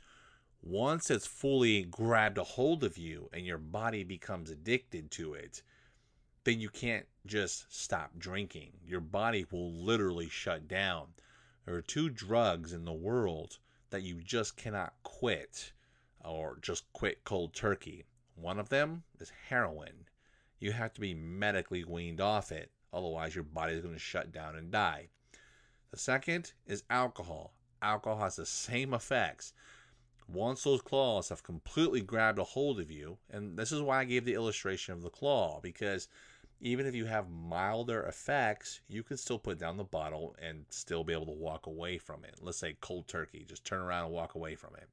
once 0.66 1.12
it's 1.12 1.28
fully 1.28 1.84
grabbed 1.84 2.40
a 2.40 2.44
hold 2.44 2.84
of 2.84 2.98
you 2.98 3.30
and 3.32 3.46
your 3.46 3.60
body 3.60 4.04
becomes 4.04 4.50
addicted 4.50 5.12
to 5.12 5.36
it, 5.36 5.62
then 6.44 6.60
you 6.60 6.70
can't 6.70 7.06
just 7.28 7.66
stop 7.70 8.10
drinking. 8.18 8.72
Your 8.84 9.00
body 9.00 9.46
will 9.52 9.72
literally 9.72 10.28
shut 10.28 10.68
down. 10.68 11.10
There 11.66 11.76
are 11.76 11.84
two 11.84 12.10
drugs 12.10 12.74
in 12.74 12.84
the 12.84 12.94
world 12.94 13.60
that 13.92 14.02
you 14.02 14.22
just 14.22 14.58
cannot 14.58 14.94
quit 15.04 15.72
or 16.24 16.58
just 16.62 16.92
quit 16.94 17.24
cold 17.24 17.54
turkey. 17.54 18.06
One 18.36 18.60
of 18.60 18.70
them 18.70 19.04
is 19.20 19.32
heroin. 19.50 20.08
You 20.60 20.72
have 20.72 20.94
to 20.94 21.02
be 21.02 21.14
medically 21.14 21.84
weaned 21.84 22.22
off 22.22 22.52
it, 22.52 22.72
otherwise, 22.94 23.36
your 23.36 23.44
body 23.44 23.74
is 23.74 23.82
going 23.82 23.94
to 23.94 24.00
shut 24.00 24.32
down 24.32 24.56
and 24.56 24.72
die. 24.72 25.10
The 25.92 25.98
second 25.98 26.54
is 26.66 26.84
alcohol. 26.90 27.54
Alcohol 27.82 28.20
has 28.20 28.36
the 28.36 28.46
same 28.46 28.94
effects. 28.94 29.54
Once 30.28 30.64
those 30.64 30.82
claws 30.82 31.30
have 31.30 31.44
completely 31.44 32.02
grabbed 32.02 32.40
a 32.40 32.44
hold 32.44 32.80
of 32.80 32.90
you, 32.90 33.18
and 33.30 33.58
this 33.58 33.72
is 33.72 33.82
why 33.82 34.00
I 34.00 34.06
gave 34.06 34.26
the 34.26 34.34
illustration 34.34 34.94
of 34.94 35.04
the 35.04 35.10
claw, 35.10 35.60
because 35.62 36.08
even 36.62 36.86
if 36.86 36.96
you 36.96 37.06
have 37.06 37.30
milder 37.30 38.04
effects, 38.04 38.82
you 38.88 39.04
can 39.04 39.18
still 39.18 39.38
put 39.38 39.60
down 39.60 39.78
the 39.78 39.84
bottle 39.84 40.36
and 40.42 40.66
still 40.70 41.04
be 41.04 41.14
able 41.14 41.28
to 41.28 41.32
walk 41.32 41.68
away 41.68 41.98
from 41.98 42.24
it. 42.24 42.36
Let's 42.42 42.58
say 42.58 42.78
cold 42.82 43.08
turkey, 43.08 43.46
just 43.48 43.66
turn 43.66 43.82
around 43.82 44.06
and 44.06 44.14
walk 44.14 44.36
away 44.36 44.56
from 44.56 44.76
it. 44.76 44.90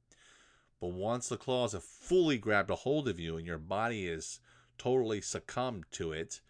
But 0.79 0.91
once 0.91 1.29
the 1.29 1.37
claws 1.37 1.71
have 1.71 1.83
fully 1.83 2.37
grabbed 2.37 2.69
a 2.69 2.75
hold 2.75 3.07
of 3.07 3.19
you 3.19 3.37
and 3.37 3.47
your 3.47 3.57
body 3.57 4.07
is 4.07 4.39
totally 4.83 5.21
succumbed 5.21 5.85
to 5.91 6.11
it, 6.11 6.41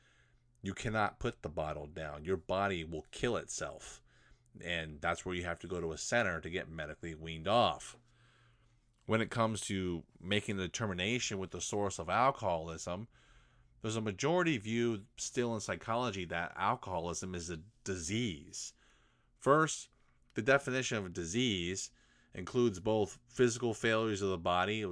you 0.62 0.74
cannot 0.74 1.20
put 1.20 1.42
the 1.42 1.50
bottle 1.50 1.88
down. 1.88 2.26
Your 2.26 2.38
body 2.38 2.84
will 2.84 3.06
kill 3.12 3.38
itself. 3.38 4.02
And 4.64 5.00
that's 5.02 5.26
where 5.26 5.36
you 5.36 5.44
have 5.44 5.60
to 5.60 5.68
go 5.68 5.82
to 5.82 5.92
a 5.92 5.98
center 5.98 6.40
to 6.40 6.50
get 6.50 6.70
medically 6.70 7.16
weaned 7.16 7.48
off 7.48 7.98
when 9.06 9.22
it 9.22 9.30
comes 9.30 9.62
to 9.62 10.04
making 10.22 10.58
the 10.58 10.64
determination 10.64 11.40
with 11.40 11.52
the 11.52 11.62
source 11.62 12.00
of 12.00 12.10
alcoholism, 12.10 13.08
there's 13.82 13.98
a 13.98 14.02
majority 14.02 14.58
view 14.58 15.02
still 15.18 15.54
in 15.54 15.60
psychology 15.60 16.26
that 16.26 16.54
alcoholism 16.58 17.36
is 17.36 17.50
a 17.50 17.60
disease. 17.84 18.74
First, 19.40 19.90
the 20.36 20.42
definition 20.42 20.98
of 20.98 21.06
a 21.06 21.10
disease 21.10 21.92
includes 22.34 22.80
both 22.80 23.20
physical 23.28 23.74
failures 23.74 24.22
of 24.22 24.30
the 24.30 24.38
body, 24.38 24.84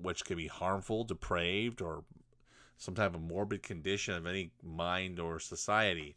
which 0.00 0.24
can 0.24 0.36
be 0.36 0.46
harmful, 0.46 1.02
depraved, 1.02 1.82
or 1.82 2.04
some 2.78 2.94
type 2.94 3.14
of 3.14 3.20
morbid 3.20 3.62
condition 3.62 4.14
of 4.14 4.26
any 4.26 4.52
mind 4.62 5.18
or 5.20 5.38
society. 5.38 6.16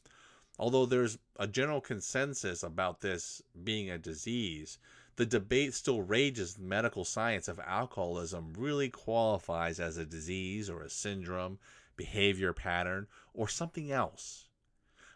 Although 0.60 0.86
there's 0.86 1.18
a 1.38 1.48
general 1.48 1.82
consensus 1.82 2.62
about 2.62 3.02
this 3.02 3.42
being 3.64 3.90
a 3.90 3.98
disease, 3.98 4.78
the 5.16 5.26
debate 5.26 5.74
still 5.74 6.02
rages 6.02 6.58
in 6.58 6.70
medical 6.70 7.04
science 7.04 7.50
if 7.50 7.60
alcoholism 7.60 8.54
really 8.58 8.90
qualifies 8.90 9.80
as 9.80 9.98
a 9.98 10.06
disease 10.06 10.70
or 10.70 10.82
a 10.82 10.90
syndrome, 10.90 11.60
behavior 11.98 12.54
pattern, 12.54 13.08
or 13.34 13.48
something 13.48 13.92
else. 13.92 14.48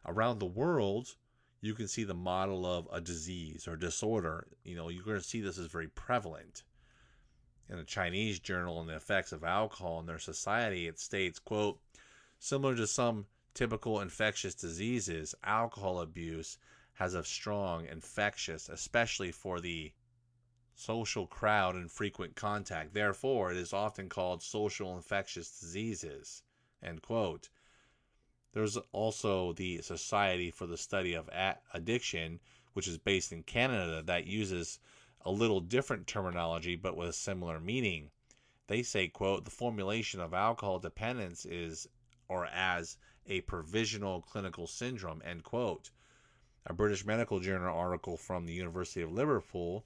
Around 0.05 0.39
the 0.39 0.45
world, 0.45 1.15
you 1.61 1.73
can 1.73 1.87
see 1.87 2.03
the 2.03 2.13
model 2.13 2.65
of 2.65 2.87
a 2.91 2.99
disease 2.99 3.67
or 3.67 3.75
disorder. 3.75 4.47
You 4.63 4.75
know, 4.75 4.89
you're 4.89 5.03
going 5.03 5.17
to 5.17 5.23
see 5.23 5.41
this 5.41 5.57
as 5.57 5.67
very 5.67 5.87
prevalent. 5.87 6.63
In 7.67 7.79
a 7.79 7.83
Chinese 7.83 8.39
journal 8.39 8.77
on 8.77 8.87
the 8.87 8.95
effects 8.95 9.31
of 9.31 9.43
alcohol 9.43 9.99
in 9.99 10.05
their 10.05 10.19
society, 10.19 10.87
it 10.87 10.99
states, 10.99 11.39
quote, 11.39 11.79
similar 12.37 12.75
to 12.75 12.85
some 12.85 13.25
typical 13.53 14.01
infectious 14.01 14.53
diseases, 14.53 15.33
alcohol 15.43 15.99
abuse 15.99 16.57
has 16.93 17.13
a 17.13 17.23
strong 17.23 17.85
infectious, 17.87 18.69
especially 18.69 19.31
for 19.31 19.59
the 19.59 19.91
social 20.75 21.25
crowd 21.25 21.75
and 21.75 21.91
frequent 21.91 22.35
contact. 22.35 22.93
Therefore, 22.93 23.51
it 23.51 23.57
is 23.57 23.73
often 23.73 24.09
called 24.09 24.43
social 24.43 24.95
infectious 24.95 25.59
diseases. 25.59 26.43
End 26.83 27.01
quote. 27.01 27.49
There's 28.53 28.77
also 28.91 29.53
the 29.53 29.81
Society 29.81 30.51
for 30.51 30.65
the 30.65 30.77
Study 30.77 31.13
of 31.13 31.29
Addiction, 31.73 32.39
which 32.73 32.87
is 32.87 32.97
based 32.97 33.31
in 33.31 33.43
Canada, 33.43 34.01
that 34.03 34.27
uses 34.27 34.79
a 35.25 35.31
little 35.31 35.59
different 35.59 36.07
terminology 36.07 36.75
but 36.75 36.95
with 36.95 37.15
similar 37.15 37.59
meaning. 37.59 38.11
They 38.67 38.83
say, 38.83 39.07
quote, 39.07 39.45
the 39.45 39.51
formulation 39.51 40.19
of 40.19 40.33
alcohol 40.33 40.79
dependence 40.79 41.45
is 41.45 41.87
or 42.27 42.45
as 42.47 42.97
a 43.27 43.41
provisional 43.41 44.21
clinical 44.21 44.67
syndrome, 44.67 45.21
end 45.25 45.43
quote. 45.43 45.91
A 46.65 46.73
British 46.73 47.05
Medical 47.05 47.39
Journal 47.39 47.75
article 47.77 48.17
from 48.17 48.45
the 48.45 48.53
University 48.53 49.01
of 49.01 49.11
Liverpool, 49.11 49.85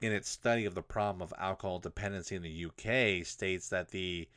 in 0.00 0.12
its 0.12 0.28
study 0.28 0.64
of 0.64 0.74
the 0.74 0.82
problem 0.82 1.22
of 1.22 1.32
alcohol 1.38 1.78
dependency 1.78 2.36
in 2.36 2.42
the 2.42 2.66
UK, 2.66 3.26
states 3.26 3.68
that 3.68 3.88
the 3.88 4.28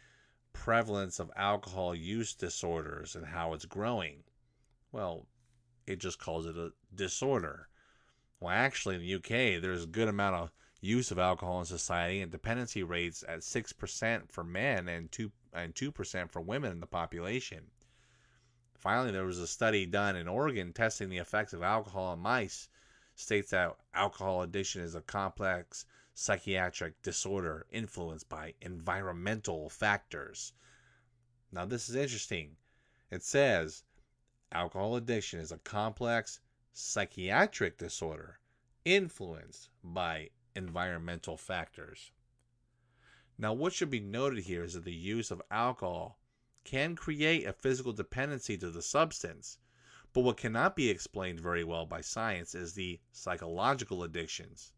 prevalence 0.53 1.19
of 1.19 1.31
alcohol 1.35 1.93
use 1.93 2.33
disorders 2.33 3.15
and 3.15 3.25
how 3.25 3.53
it's 3.53 3.65
growing. 3.65 4.23
Well, 4.91 5.27
it 5.85 5.99
just 5.99 6.19
calls 6.19 6.45
it 6.45 6.57
a 6.57 6.71
disorder. 6.95 7.67
Well, 8.39 8.53
actually, 8.53 8.95
in 8.95 9.01
the 9.01 9.15
UK, 9.15 9.61
there's 9.61 9.83
a 9.83 9.87
good 9.87 10.07
amount 10.07 10.35
of 10.35 10.51
use 10.79 11.09
of 11.09 11.17
alcohol 11.17 11.59
in 11.59 11.65
society, 11.65 12.21
and 12.21 12.31
dependency 12.31 12.83
rates 12.83 13.23
at 13.27 13.43
six 13.43 13.73
percent 13.73 14.31
for 14.31 14.43
men 14.43 14.87
and 14.87 15.11
two 15.11 15.31
and 15.53 15.75
two 15.75 15.91
percent 15.91 16.31
for 16.31 16.41
women 16.41 16.71
in 16.71 16.79
the 16.79 16.85
population. 16.85 17.71
Finally, 18.75 19.11
there 19.11 19.25
was 19.25 19.39
a 19.39 19.47
study 19.47 19.87
done 19.87 20.15
in 20.15 20.27
Oregon 20.27 20.71
testing 20.71 21.09
the 21.09 21.17
effects 21.17 21.51
of 21.51 21.63
alcohol 21.63 22.05
on 22.05 22.19
mice. 22.19 22.69
States 23.15 23.49
that 23.49 23.75
alcohol 23.95 24.43
addiction 24.43 24.83
is 24.83 24.93
a 24.93 25.01
complex 25.01 25.85
psychiatric 26.13 27.01
disorder 27.01 27.65
influenced 27.71 28.29
by 28.29 28.53
environmental 28.61 29.69
factors. 29.69 30.53
Now, 31.51 31.65
this 31.65 31.89
is 31.89 31.95
interesting. 31.95 32.57
It 33.09 33.23
says 33.23 33.83
alcohol 34.51 34.95
addiction 34.95 35.39
is 35.39 35.51
a 35.51 35.57
complex 35.57 36.39
psychiatric 36.79 37.75
disorder 37.75 38.39
influenced 38.85 39.67
by 39.83 40.29
environmental 40.55 41.35
factors. 41.35 42.11
Now, 43.35 43.51
what 43.53 43.73
should 43.73 43.89
be 43.89 43.99
noted 43.99 44.43
here 44.43 44.63
is 44.63 44.75
that 44.75 44.85
the 44.85 44.93
use 44.93 45.31
of 45.31 45.41
alcohol 45.49 46.19
can 46.63 46.95
create 46.95 47.47
a 47.47 47.53
physical 47.53 47.93
dependency 47.93 48.59
to 48.59 48.69
the 48.69 48.83
substance. 48.83 49.57
But 50.13 50.21
what 50.21 50.37
cannot 50.37 50.75
be 50.75 50.89
explained 50.89 51.39
very 51.39 51.63
well 51.63 51.87
by 51.87 52.01
science 52.01 52.53
is 52.53 52.73
the 52.73 52.99
psychological 53.11 54.03
addictions. 54.03 54.71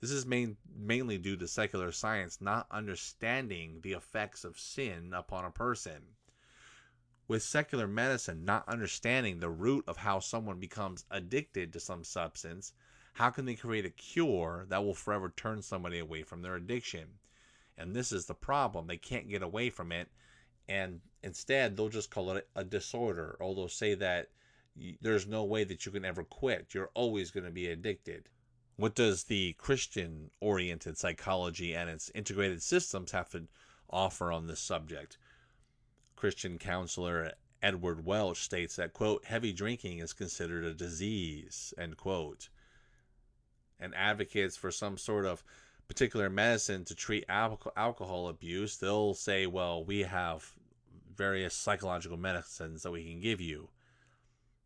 This 0.00 0.10
is 0.10 0.26
main, 0.26 0.58
mainly 0.76 1.16
due 1.16 1.38
to 1.38 1.48
secular 1.48 1.90
science 1.90 2.42
not 2.42 2.66
understanding 2.70 3.80
the 3.80 3.92
effects 3.92 4.44
of 4.44 4.58
sin 4.58 5.14
upon 5.14 5.46
a 5.46 5.50
person. 5.50 6.02
With 7.30 7.44
secular 7.44 7.86
medicine 7.86 8.44
not 8.44 8.68
understanding 8.68 9.38
the 9.38 9.48
root 9.48 9.84
of 9.86 9.98
how 9.98 10.18
someone 10.18 10.58
becomes 10.58 11.04
addicted 11.12 11.72
to 11.72 11.78
some 11.78 12.02
substance, 12.02 12.72
how 13.12 13.30
can 13.30 13.44
they 13.44 13.54
create 13.54 13.86
a 13.86 13.90
cure 13.90 14.66
that 14.68 14.82
will 14.82 14.94
forever 14.94 15.32
turn 15.36 15.62
somebody 15.62 16.00
away 16.00 16.24
from 16.24 16.42
their 16.42 16.56
addiction? 16.56 17.06
And 17.78 17.94
this 17.94 18.10
is 18.10 18.26
the 18.26 18.34
problem. 18.34 18.88
They 18.88 18.96
can't 18.96 19.28
get 19.28 19.44
away 19.44 19.70
from 19.70 19.92
it. 19.92 20.08
And 20.68 21.02
instead, 21.22 21.76
they'll 21.76 21.88
just 21.88 22.10
call 22.10 22.32
it 22.32 22.48
a 22.56 22.64
disorder, 22.64 23.36
or 23.38 23.54
they'll 23.54 23.68
say 23.68 23.94
that 23.94 24.30
there's 25.00 25.28
no 25.28 25.44
way 25.44 25.62
that 25.62 25.86
you 25.86 25.92
can 25.92 26.04
ever 26.04 26.24
quit. 26.24 26.74
You're 26.74 26.90
always 26.94 27.30
going 27.30 27.46
to 27.46 27.52
be 27.52 27.68
addicted. 27.68 28.28
What 28.74 28.96
does 28.96 29.22
the 29.22 29.52
Christian 29.52 30.32
oriented 30.40 30.98
psychology 30.98 31.76
and 31.76 31.88
its 31.88 32.10
integrated 32.12 32.60
systems 32.60 33.12
have 33.12 33.30
to 33.30 33.46
offer 33.88 34.32
on 34.32 34.48
this 34.48 34.58
subject? 34.58 35.16
Christian 36.20 36.58
counselor 36.58 37.32
Edward 37.62 38.04
Welch 38.04 38.42
states 38.42 38.76
that, 38.76 38.92
quote, 38.92 39.24
heavy 39.24 39.54
drinking 39.54 40.00
is 40.00 40.12
considered 40.12 40.64
a 40.64 40.74
disease, 40.74 41.72
end 41.78 41.96
quote, 41.96 42.50
and 43.80 43.94
advocates 43.94 44.54
for 44.54 44.70
some 44.70 44.98
sort 44.98 45.24
of 45.24 45.42
particular 45.88 46.28
medicine 46.28 46.84
to 46.84 46.94
treat 46.94 47.24
alcohol 47.30 48.28
abuse. 48.28 48.76
They'll 48.76 49.14
say, 49.14 49.46
well, 49.46 49.82
we 49.82 50.00
have 50.00 50.52
various 51.16 51.54
psychological 51.54 52.18
medicines 52.18 52.82
that 52.82 52.90
we 52.90 53.02
can 53.10 53.20
give 53.20 53.40
you. 53.40 53.70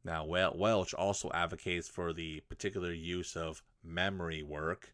Now, 0.02 0.24
Welch 0.24 0.92
also 0.92 1.30
advocates 1.32 1.86
for 1.86 2.12
the 2.12 2.40
particular 2.48 2.90
use 2.90 3.36
of 3.36 3.62
memory 3.84 4.42
work. 4.42 4.92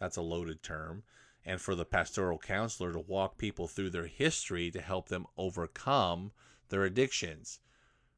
That's 0.00 0.16
a 0.16 0.22
loaded 0.22 0.60
term 0.60 1.04
and 1.44 1.60
for 1.60 1.74
the 1.74 1.84
pastoral 1.84 2.38
counselor 2.38 2.92
to 2.92 2.98
walk 2.98 3.38
people 3.38 3.68
through 3.68 3.90
their 3.90 4.06
history 4.06 4.70
to 4.70 4.80
help 4.80 5.08
them 5.08 5.26
overcome 5.36 6.32
their 6.68 6.84
addictions. 6.84 7.60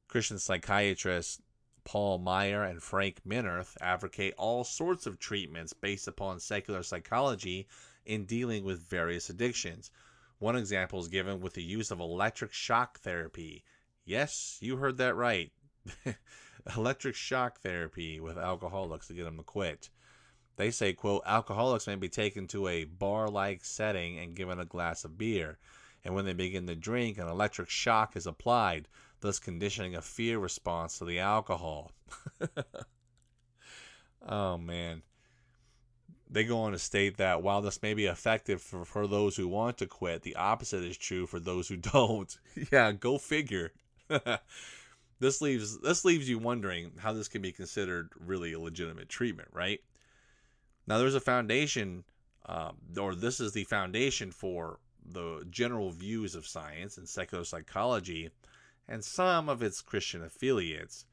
Christian 0.09 0.39
psychiatrists 0.39 1.43
Paul 1.87 2.19
Meier 2.19 2.65
and 2.65 2.83
Frank 2.83 3.21
Minirth 3.25 3.77
advocate 3.81 4.35
all 4.37 4.65
sorts 4.65 5.07
of 5.07 5.21
treatments 5.21 5.73
based 5.73 6.09
upon 6.09 6.41
secular 6.41 6.83
psychology 6.83 7.69
in 8.05 8.25
dealing 8.25 8.65
with 8.65 8.89
various 8.89 9.31
addictions. 9.31 9.93
One 10.39 10.57
example 10.57 10.99
is 10.99 11.07
given 11.07 11.41
with 11.41 11.55
the 11.55 11.63
use 11.63 11.93
of 11.93 12.01
electric 12.01 12.53
shock 12.53 12.99
therapy. 12.99 13.65
Yes, 14.05 14.59
you 14.61 14.77
heard 14.77 14.97
that 14.97 15.15
right. 15.15 15.53
electric 16.77 17.15
shock 17.15 17.61
therapy 17.61 18.19
with 18.19 18.37
alcoholics 18.37 19.07
to 19.07 19.15
get 19.15 19.23
them 19.23 19.37
to 19.37 19.45
quit. 19.45 19.89
They 20.57 20.71
say, 20.71 20.95
quote, 20.95 21.23
alcoholics 21.27 21.87
may 21.87 21.97
be 21.97 22.09
taken 22.09 22.47
to 22.49 22.69
a 22.69 22.85
bar 22.85 23.29
like 23.29 23.65
setting 23.65 24.19
and 24.19 24.35
given 24.35 24.59
a 24.59 24.65
glass 24.65 25.05
of 25.05 25.19
beer. 25.19 25.59
And 26.05 26.15
when 26.15 26.25
they 26.25 26.33
begin 26.33 26.67
to 26.69 26.75
drink, 26.75 27.19
an 27.19 27.29
electric 27.29 27.69
shock 27.69 28.17
is 28.17 28.27
applied, 28.27 28.89
thus 29.21 29.39
conditioning 29.39 29.95
a 29.95 30.03
fear 30.03 30.39
response 30.39 30.99
to 30.99 31.05
the 31.05 31.19
alcohol. 31.19 31.93
oh, 34.29 34.57
man. 34.57 35.03
They 36.29 36.45
go 36.45 36.59
on 36.61 36.73
to 36.73 36.79
state 36.79 37.19
that 37.19 37.43
while 37.43 37.61
this 37.61 37.83
may 37.83 37.95
be 37.95 38.07
effective 38.07 38.63
for, 38.63 38.85
for 38.85 39.07
those 39.07 39.37
who 39.37 39.47
want 39.47 39.79
to 39.79 39.87
quit, 39.87 40.23
the 40.23 40.37
opposite 40.37 40.83
is 40.83 40.97
true 40.97 41.27
for 41.27 41.39
those 41.39 41.69
who 41.69 41.77
don't. 41.77 42.37
yeah, 42.73 42.93
go 42.93 43.19
figure. 43.19 43.73
this 45.21 45.41
leaves 45.41 45.79
this 45.81 46.05
leaves 46.05 46.29
you 46.29 46.39
wondering 46.39 46.93
how 46.99 47.13
this 47.13 47.29
can 47.29 47.43
be 47.43 47.53
considered 47.53 48.11
really 48.19 48.53
a 48.53 48.61
legitimate 48.61 49.09
treatment, 49.09 49.49
right? 49.53 49.81
Now, 50.87 50.99
there's 50.99 51.15
a 51.15 51.21
foundation, 51.21 52.05
um, 52.47 52.77
or 52.99 53.15
this 53.15 53.41
is 53.41 53.53
the 53.53 53.65
foundation 53.65 54.31
for 54.31 54.79
the 55.05 55.45
general 55.51 55.91
views 55.91 56.35
of 56.35 56.47
science 56.47 56.97
and 56.97 57.09
secular 57.09 57.45
psychology 57.45 58.31
and 58.89 59.05
some 59.05 59.49
of 59.49 59.63
its 59.63 59.83
Christian 59.83 60.23
affiliates. 60.23 61.07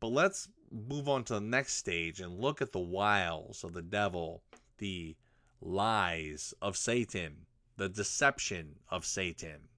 But 0.00 0.08
let's 0.08 0.48
move 0.70 1.08
on 1.08 1.24
to 1.24 1.34
the 1.34 1.40
next 1.40 1.74
stage 1.74 2.20
and 2.20 2.38
look 2.38 2.60
at 2.60 2.72
the 2.72 2.78
wiles 2.78 3.64
of 3.64 3.72
the 3.72 3.82
devil, 3.82 4.42
the 4.78 5.16
lies 5.60 6.52
of 6.60 6.76
Satan, 6.76 7.46
the 7.76 7.88
deception 7.88 8.76
of 8.90 9.06
Satan. 9.06 9.68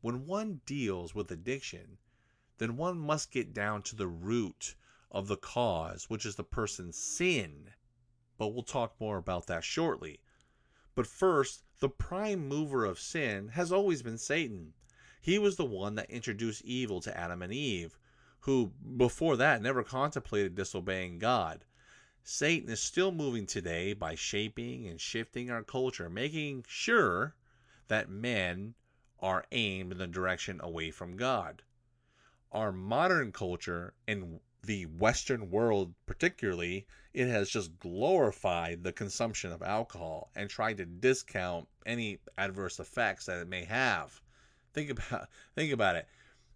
When 0.00 0.26
one 0.26 0.60
deals 0.64 1.14
with 1.14 1.30
addiction, 1.30 1.98
then 2.58 2.76
one 2.76 2.98
must 2.98 3.30
get 3.30 3.52
down 3.52 3.82
to 3.82 3.96
the 3.96 4.06
root 4.06 4.76
of 5.10 5.28
the 5.28 5.36
cause, 5.36 6.08
which 6.08 6.24
is 6.24 6.36
the 6.36 6.44
person's 6.44 6.96
sin 6.96 7.70
but 8.38 8.48
we'll 8.48 8.62
talk 8.62 8.94
more 9.00 9.16
about 9.16 9.46
that 9.46 9.64
shortly. 9.64 10.20
But 10.94 11.06
first, 11.06 11.62
the 11.80 11.88
prime 11.88 12.48
mover 12.48 12.84
of 12.84 12.98
sin 12.98 13.48
has 13.48 13.70
always 13.70 14.02
been 14.02 14.18
Satan. 14.18 14.72
He 15.20 15.38
was 15.38 15.56
the 15.56 15.64
one 15.64 15.94
that 15.96 16.10
introduced 16.10 16.64
evil 16.64 17.00
to 17.02 17.16
Adam 17.16 17.42
and 17.42 17.52
Eve, 17.52 17.98
who 18.40 18.72
before 18.96 19.36
that 19.36 19.60
never 19.60 19.82
contemplated 19.82 20.54
disobeying 20.54 21.18
God. 21.18 21.64
Satan 22.22 22.70
is 22.70 22.80
still 22.80 23.12
moving 23.12 23.46
today 23.46 23.92
by 23.92 24.14
shaping 24.14 24.86
and 24.86 25.00
shifting 25.00 25.50
our 25.50 25.62
culture, 25.62 26.08
making 26.08 26.64
sure 26.66 27.34
that 27.88 28.08
men 28.08 28.74
are 29.20 29.44
aimed 29.52 29.92
in 29.92 29.98
the 29.98 30.06
direction 30.06 30.60
away 30.62 30.90
from 30.90 31.16
God. 31.16 31.62
Our 32.52 32.72
modern 32.72 33.32
culture 33.32 33.94
and 34.08 34.40
the 34.66 34.84
Western 34.86 35.50
world, 35.50 35.94
particularly, 36.06 36.86
it 37.14 37.28
has 37.28 37.48
just 37.48 37.78
glorified 37.78 38.82
the 38.82 38.92
consumption 38.92 39.52
of 39.52 39.62
alcohol 39.62 40.30
and 40.34 40.50
tried 40.50 40.76
to 40.78 40.84
discount 40.84 41.68
any 41.86 42.18
adverse 42.36 42.78
effects 42.80 43.26
that 43.26 43.38
it 43.38 43.48
may 43.48 43.64
have. 43.64 44.20
Think 44.72 44.90
about 44.90 45.28
think 45.54 45.72
about 45.72 45.96
it. 45.96 46.08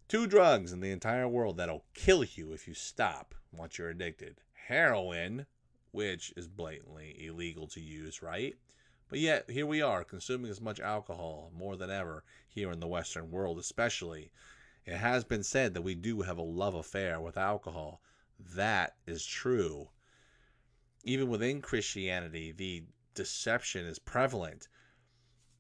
Two 0.09 0.27
drugs 0.27 0.73
in 0.73 0.81
the 0.81 0.91
entire 0.91 1.29
world 1.29 1.57
that'll 1.57 1.85
kill 1.95 2.25
you 2.25 2.53
if 2.53 2.67
you 2.67 2.75
stop 2.75 3.35
once 3.53 3.79
you're 3.79 3.91
addicted. 3.91 4.41
Heroin, 4.67 5.47
which 5.93 6.33
is 6.37 6.49
blatantly 6.49 7.17
illegal 7.25 7.69
to 7.69 7.81
use, 7.81 8.21
right? 8.23 8.57
But 9.09 9.21
yet, 9.21 9.49
here 9.51 9.67
we 9.67 9.83
are 9.83 10.05
consuming 10.05 10.51
as 10.51 10.61
much 10.61 10.81
alcohol 10.81 11.53
more 11.57 11.77
than 11.77 11.91
ever 11.91 12.25
here 12.49 12.71
in 12.71 12.81
the 12.81 12.87
Western 12.87 13.31
world, 13.31 13.59
especially. 13.59 14.31
It 14.87 14.97
has 14.97 15.25
been 15.25 15.43
said 15.43 15.75
that 15.75 15.83
we 15.83 15.95
do 15.95 16.23
have 16.23 16.39
a 16.39 16.43
love 16.43 16.75
affair 16.75 17.21
with 17.21 17.37
alcohol. 17.37 18.01
That 18.39 18.97
is 19.07 19.25
true. 19.25 19.91
Even 21.05 21.29
within 21.29 21.61
Christianity, 21.61 22.53
the 22.53 22.85
deception 23.15 23.85
is 23.87 23.99
prevalent. 23.99 24.69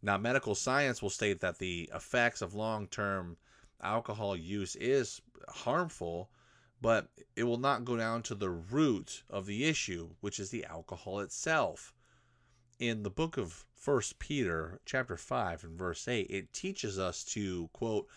Now, 0.02 0.16
medical 0.16 0.54
science 0.54 1.02
will 1.02 1.10
state 1.10 1.40
that 1.40 1.58
the 1.58 1.90
effects 1.94 2.40
of 2.40 2.54
long 2.54 2.88
term 2.88 3.36
alcohol 3.82 4.36
use 4.36 4.76
is 4.76 5.20
harmful, 5.48 6.30
but 6.80 7.10
it 7.36 7.44
will 7.44 7.58
not 7.58 7.84
go 7.84 7.96
down 7.96 8.22
to 8.24 8.34
the 8.34 8.50
root 8.50 9.22
of 9.28 9.46
the 9.46 9.64
issue, 9.64 10.10
which 10.20 10.40
is 10.40 10.50
the 10.50 10.64
alcohol 10.64 11.20
itself. 11.20 11.92
In 12.78 13.02
the 13.02 13.10
book 13.10 13.36
of 13.36 13.66
First 13.74 14.18
Peter, 14.18 14.80
chapter 14.86 15.18
5 15.18 15.64
and 15.64 15.78
verse 15.78 16.08
8, 16.08 16.26
it 16.30 16.52
teaches 16.54 16.98
us 16.98 17.22
to, 17.24 17.68
quote, 17.74 18.08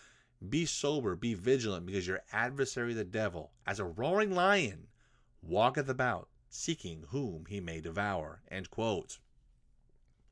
be 0.50 0.66
sober, 0.66 1.16
be 1.16 1.34
vigilant, 1.34 1.86
because 1.86 2.08
your 2.08 2.24
adversary 2.32 2.94
the 2.94 3.04
devil, 3.04 3.52
as 3.66 3.80
a 3.80 3.86
roaring 3.86 4.34
lion, 4.34 4.88
walketh 5.42 5.90
about, 5.90 6.30
seeking 6.50 7.06
whom 7.10 7.46
he 7.46 7.60
may 7.60 7.80
devour. 7.80 8.42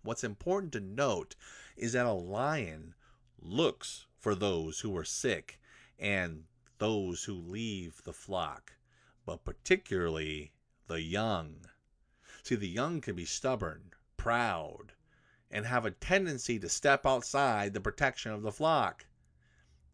What's 0.04 0.24
important 0.24 0.74
to 0.74 0.80
note 0.80 1.36
is 1.78 1.94
that 1.94 2.06
a 2.06 2.12
lion 2.12 2.96
looks 3.40 4.06
for 4.20 4.36
those 4.36 4.82
who 4.82 4.96
are 4.98 5.04
sick 5.04 5.60
and 5.98 6.44
those 6.78 7.24
who 7.24 7.34
leave 7.34 8.04
the 8.04 8.14
flock, 8.14 8.74
but 9.26 9.46
particularly 9.46 10.52
the 10.88 11.02
young. 11.02 11.68
See, 12.44 12.56
the 12.56 12.68
young 12.68 13.02
can 13.02 13.16
be 13.16 13.26
stubborn, 13.26 13.94
proud, 14.18 14.94
and 15.50 15.66
have 15.66 15.86
a 15.86 15.92
tendency 15.92 16.58
to 16.60 16.70
step 16.70 17.06
outside 17.06 17.74
the 17.74 17.80
protection 17.82 18.32
of 18.32 18.42
the 18.42 18.52
flock. 18.52 19.06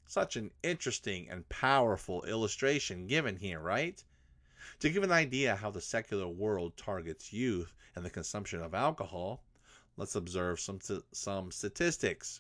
Such 0.10 0.38
an 0.38 0.52
interesting 0.64 1.30
and 1.30 1.50
powerful 1.50 2.24
illustration 2.24 3.08
given 3.08 3.36
here, 3.36 3.60
right? 3.60 4.02
To 4.80 4.90
give 4.90 5.04
an 5.04 5.12
idea 5.12 5.58
how 5.58 5.70
the 5.70 5.82
secular 5.82 6.30
world 6.30 6.78
targets 6.78 7.34
youth 7.34 7.76
and 7.94 8.06
the 8.06 8.10
consumption 8.10 8.62
of 8.62 8.74
alcohol, 8.74 9.44
let's 9.98 10.16
observe 10.16 10.62
some, 10.62 10.80
some 11.12 11.52
statistics. 11.52 12.40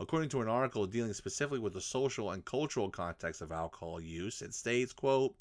According 0.00 0.30
to 0.30 0.40
an 0.40 0.48
article 0.48 0.86
dealing 0.86 1.12
specifically 1.12 1.58
with 1.58 1.74
the 1.74 1.82
social 1.82 2.30
and 2.30 2.42
cultural 2.46 2.88
context 2.88 3.42
of 3.42 3.52
alcohol 3.52 4.00
use, 4.00 4.40
it 4.40 4.54
states, 4.54 4.94
quote, 4.94 5.36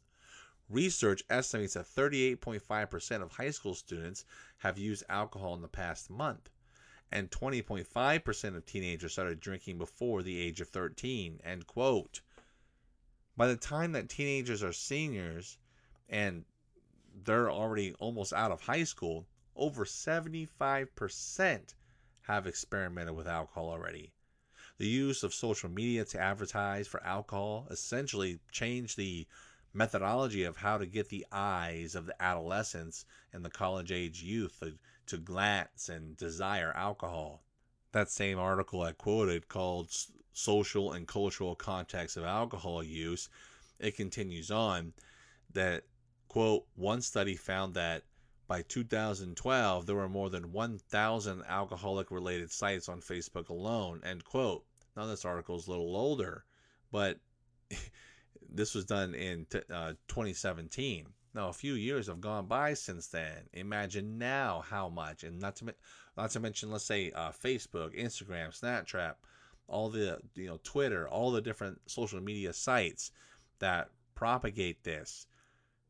Research 0.67 1.23
estimates 1.29 1.75
that 1.75 1.85
38.5% 1.85 3.21
of 3.21 3.31
high 3.31 3.51
school 3.51 3.75
students 3.75 4.25
have 4.57 4.77
used 4.77 5.05
alcohol 5.07 5.55
in 5.55 5.61
the 5.61 5.69
past 5.69 6.09
month 6.09 6.49
and 7.11 7.31
20.5% 7.31 8.55
of 8.55 8.65
teenagers 8.65 9.13
started 9.13 9.39
drinking 9.39 9.77
before 9.77 10.23
the 10.23 10.39
age 10.39 10.61
of 10.61 10.69
13. 10.69 11.39
End 11.43 11.67
quote. 11.67 12.21
By 13.37 13.47
the 13.47 13.57
time 13.57 13.91
that 13.93 14.09
teenagers 14.09 14.63
are 14.63 14.73
seniors 14.73 15.57
and 16.09 16.45
they're 17.23 17.51
already 17.51 17.93
almost 17.99 18.33
out 18.33 18.51
of 18.51 18.61
high 18.61 18.83
school, 18.83 19.27
over 19.55 19.85
75% 19.85 21.75
have 22.21 22.47
experimented 22.47 23.15
with 23.15 23.27
alcohol 23.27 23.69
already. 23.69 24.11
The 24.77 24.87
use 24.87 25.23
of 25.23 25.33
social 25.33 25.69
media 25.69 26.03
to 26.05 26.19
advertise 26.19 26.87
for 26.87 27.01
alcohol 27.03 27.67
essentially 27.69 28.39
changed 28.51 28.97
the 28.97 29.27
methodology 29.73 30.43
of 30.43 30.57
how 30.57 30.77
to 30.77 30.85
get 30.85 31.09
the 31.09 31.25
eyes 31.31 31.95
of 31.95 32.05
the 32.05 32.21
adolescents 32.21 33.05
and 33.31 33.43
the 33.43 33.49
college 33.49 33.91
age 33.91 34.21
youth 34.23 34.59
to, 34.59 34.77
to 35.07 35.17
glance 35.17 35.89
and 35.89 36.17
desire 36.17 36.71
alcohol. 36.75 37.43
That 37.91 38.09
same 38.09 38.39
article 38.39 38.81
I 38.81 38.91
quoted 38.91 39.47
called 39.47 39.89
Social 40.33 40.91
and 40.91 41.07
Cultural 41.07 41.55
Context 41.55 42.17
of 42.17 42.23
Alcohol 42.25 42.83
Use, 42.83 43.29
it 43.79 43.95
continues 43.95 44.51
on 44.51 44.93
that, 45.53 45.83
quote, 46.27 46.65
one 46.75 47.01
study 47.01 47.35
found 47.35 47.73
that 47.75 48.03
by 48.47 48.61
2012, 48.63 49.85
there 49.85 49.95
were 49.95 50.09
more 50.09 50.29
than 50.29 50.51
1,000 50.51 51.43
alcoholic 51.47 52.11
related 52.11 52.51
sites 52.51 52.87
on 52.89 53.01
Facebook 53.01 53.49
alone. 53.49 54.01
End 54.03 54.23
quote. 54.23 54.65
Now, 54.95 55.07
this 55.07 55.25
article 55.25 55.55
is 55.55 55.67
a 55.67 55.71
little 55.71 55.95
older, 55.95 56.45
but 56.91 57.19
this 58.49 58.75
was 58.75 58.85
done 58.85 59.15
in 59.15 59.47
uh, 59.69 59.93
2017. 60.07 61.07
Now, 61.35 61.49
a 61.49 61.53
few 61.53 61.73
years 61.73 62.07
have 62.07 62.21
gone 62.21 62.45
by 62.45 62.75
since 62.75 63.07
then. 63.07 63.49
Imagine 63.51 64.17
now 64.17 64.63
how 64.69 64.87
much, 64.87 65.25
and 65.25 65.37
not 65.37 65.57
to 65.57 65.75
not 66.15 66.31
to 66.31 66.39
mention, 66.39 66.71
let's 66.71 66.85
say 66.85 67.11
uh, 67.11 67.31
Facebook, 67.31 67.93
Instagram, 67.93 68.57
Snapchat, 68.57 69.15
all 69.67 69.89
the 69.89 70.21
you 70.35 70.47
know 70.47 70.61
Twitter, 70.63 71.09
all 71.09 71.31
the 71.31 71.41
different 71.41 71.81
social 71.87 72.21
media 72.21 72.53
sites 72.53 73.11
that 73.59 73.89
propagate 74.15 74.81
this. 74.85 75.27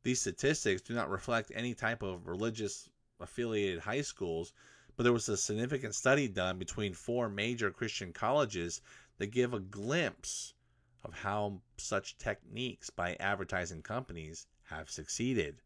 These 0.01 0.21
statistics 0.21 0.81
do 0.81 0.95
not 0.95 1.11
reflect 1.11 1.51
any 1.53 1.75
type 1.75 2.01
of 2.01 2.25
religious 2.25 2.89
affiliated 3.19 3.81
high 3.81 4.01
schools, 4.01 4.51
but 4.97 5.03
there 5.03 5.13
was 5.13 5.29
a 5.29 5.37
significant 5.37 5.93
study 5.93 6.27
done 6.27 6.57
between 6.57 6.95
four 6.95 7.29
major 7.29 7.69
Christian 7.69 8.13
colleges 8.13 8.81
that 9.19 9.27
give 9.27 9.53
a 9.53 9.59
glimpse 9.59 10.55
of 11.03 11.13
how 11.13 11.61
such 11.77 12.17
techniques 12.17 12.89
by 12.89 13.15
advertising 13.19 13.83
companies 13.83 14.47
have 14.69 14.89
succeeded. 14.89 15.61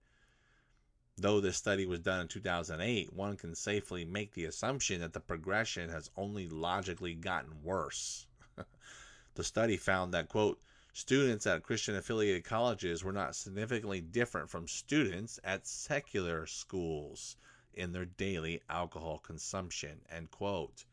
Though 1.18 1.42
this 1.42 1.58
study 1.58 1.86
was 1.86 2.00
done 2.00 2.22
in 2.22 2.28
2008, 2.30 3.12
one 3.12 3.36
can 3.36 3.54
safely 3.54 4.06
make 4.06 4.34
the 4.34 4.46
assumption 4.46 5.02
that 5.02 5.12
the 5.12 5.20
progression 5.20 5.90
has 5.90 6.10
only 6.16 6.48
logically 6.48 7.14
gotten 7.14 7.62
worse. 7.62 8.26
the 9.36 9.44
study 9.44 9.76
found 9.76 10.14
that, 10.14 10.30
quote, 10.30 10.62
students 10.94 11.46
at 11.46 11.64
Christian 11.64 11.96
affiliated 11.96 12.46
colleges 12.46 13.04
were 13.04 13.12
not 13.12 13.36
significantly 13.36 14.00
different 14.00 14.50
from 14.50 14.68
students 14.68 15.40
at 15.44 15.68
secular 15.68 16.46
schools 16.46 17.36
in 17.74 17.92
their 17.92 18.06
daily 18.06 18.62
alcohol 18.70 19.18
consumption. 19.20 20.02
End 20.10 20.32
quote. 20.32 20.86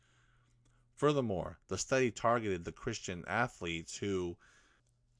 Furthermore, 0.95 1.59
the 1.67 1.77
study 1.77 2.11
targeted 2.11 2.65
the 2.65 2.71
Christian 2.71 3.23
athletes 3.27 3.97
who 3.97 4.35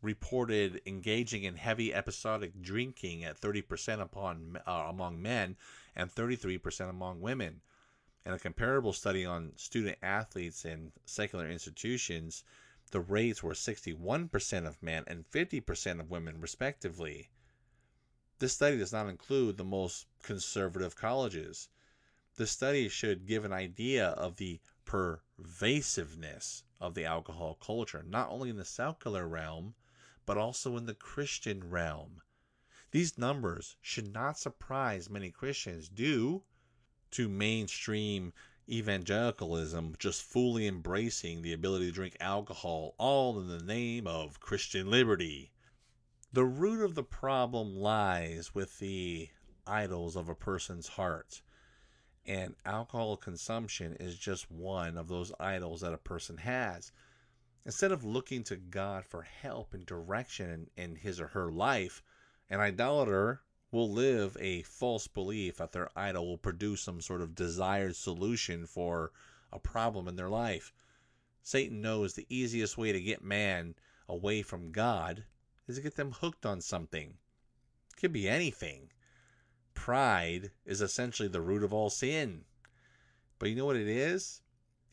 reported 0.02 0.82
engaging 0.86 1.44
in 1.44 1.56
heavy 1.56 1.94
episodic 1.94 2.62
drinking 2.62 3.24
at 3.24 3.40
30% 3.40 4.02
upon, 4.02 4.60
uh, 4.68 4.86
among 4.90 5.22
men 5.22 5.56
and 5.96 6.14
33% 6.14 6.90
among 6.90 7.22
women. 7.22 7.62
In 8.26 8.34
a 8.34 8.40
comparable 8.40 8.94
study 8.94 9.26
on 9.26 9.54
student 9.56 9.98
athletes 10.02 10.66
in 10.66 10.92
secular 11.06 11.50
institutions, 11.50 12.44
the 12.92 13.00
rates 13.00 13.42
were 13.42 13.54
61% 13.54 14.68
of 14.68 14.84
men 14.84 15.04
and 15.08 15.30
50% 15.32 16.00
of 16.00 16.10
women, 16.12 16.40
respectively. 16.40 17.30
This 18.40 18.54
study 18.54 18.78
does 18.78 18.94
not 18.94 19.08
include 19.08 19.58
the 19.58 19.64
most 19.64 20.06
conservative 20.22 20.96
colleges. 20.96 21.70
The 22.36 22.46
study 22.46 22.88
should 22.88 23.26
give 23.26 23.44
an 23.46 23.54
idea 23.54 24.10
of 24.10 24.36
the 24.36 24.60
pervasiveness 24.86 26.64
of 26.80 26.94
the 26.94 27.06
alcohol 27.06 27.56
culture, 27.56 28.04
not 28.08 28.30
only 28.30 28.50
in 28.50 28.58
the 28.58 28.64
secular 28.64 29.28
realm, 29.28 29.74
but 30.28 30.38
also 30.38 30.78
in 30.78 30.86
the 30.86 30.94
Christian 30.94 31.72
realm. 31.72 32.22
These 32.92 33.18
numbers 33.18 33.78
should 33.82 34.14
not 34.14 34.38
surprise 34.38 35.10
many 35.10 35.32
Christians 35.32 35.90
due 35.90 36.44
to 37.12 37.28
mainstream 37.28 38.34
evangelicalism 38.70 39.96
just 39.98 40.22
fully 40.22 40.68
embracing 40.68 41.42
the 41.42 41.54
ability 41.54 41.88
to 41.88 41.92
drink 41.92 42.18
alcohol, 42.20 42.94
all 42.98 43.40
in 43.40 43.48
the 43.48 43.64
name 43.64 44.06
of 44.06 44.40
Christian 44.40 44.92
liberty. 44.92 45.52
The 46.34 46.46
root 46.46 46.84
of 46.84 46.94
the 46.94 47.04
problem 47.04 47.78
lies 47.78 48.54
with 48.54 48.80
the 48.80 49.30
idols 49.66 50.18
of 50.18 50.28
a 50.28 50.36
person's 50.36 50.90
heart. 50.90 51.42
And 52.26 52.56
alcohol 52.66 53.16
consumption 53.16 53.96
is 54.00 54.18
just 54.18 54.52
one 54.52 54.98
of 54.98 55.08
those 55.08 55.32
idols 55.40 55.80
that 55.82 55.94
a 55.94 55.98
person 55.98 56.38
has. 56.38 56.92
Instead 57.68 57.92
of 57.92 58.06
looking 58.06 58.46
to 58.46 58.56
God 58.56 59.04
for 59.04 59.24
help 59.24 59.74
and 59.74 59.86
direction 59.86 60.70
in, 60.78 60.92
in 60.92 60.96
his 60.96 61.20
or 61.20 61.28
her 61.28 61.52
life, 61.52 62.02
an 62.50 62.62
idolater 62.62 63.42
will 63.74 63.92
live 63.92 64.38
a 64.40 64.62
false 64.62 65.06
belief 65.08 65.58
that 65.58 65.74
their 65.74 65.90
idol 65.94 66.26
will 66.26 66.38
produce 66.38 66.82
some 66.82 67.02
sort 67.02 67.22
of 67.22 67.36
desired 67.36 67.94
solution 67.94 68.66
for 68.66 69.12
a 69.52 69.60
problem 69.60 70.08
in 70.08 70.16
their 70.16 70.30
life. 70.30 70.72
Satan 71.44 71.82
knows 71.82 72.14
the 72.14 72.26
easiest 72.30 72.78
way 72.78 72.94
to 72.94 73.02
get 73.02 73.22
man 73.22 73.76
away 74.08 74.42
from 74.44 74.72
God 74.72 75.26
is 75.68 75.76
to 75.76 75.82
get 75.82 75.98
them 75.98 76.14
hooked 76.14 76.46
on 76.46 76.62
something. 76.62 77.18
It 77.92 78.00
could 78.00 78.14
be 78.14 78.30
anything. 78.30 78.94
Pride 79.74 80.52
is 80.66 80.80
essentially 80.80 81.28
the 81.28 81.42
root 81.42 81.64
of 81.64 81.74
all 81.74 81.90
sin. 81.90 82.46
But 83.40 83.50
you 83.50 83.58
know 83.58 83.66
what 83.66 83.76
it 83.76 83.90
is? 83.90 84.42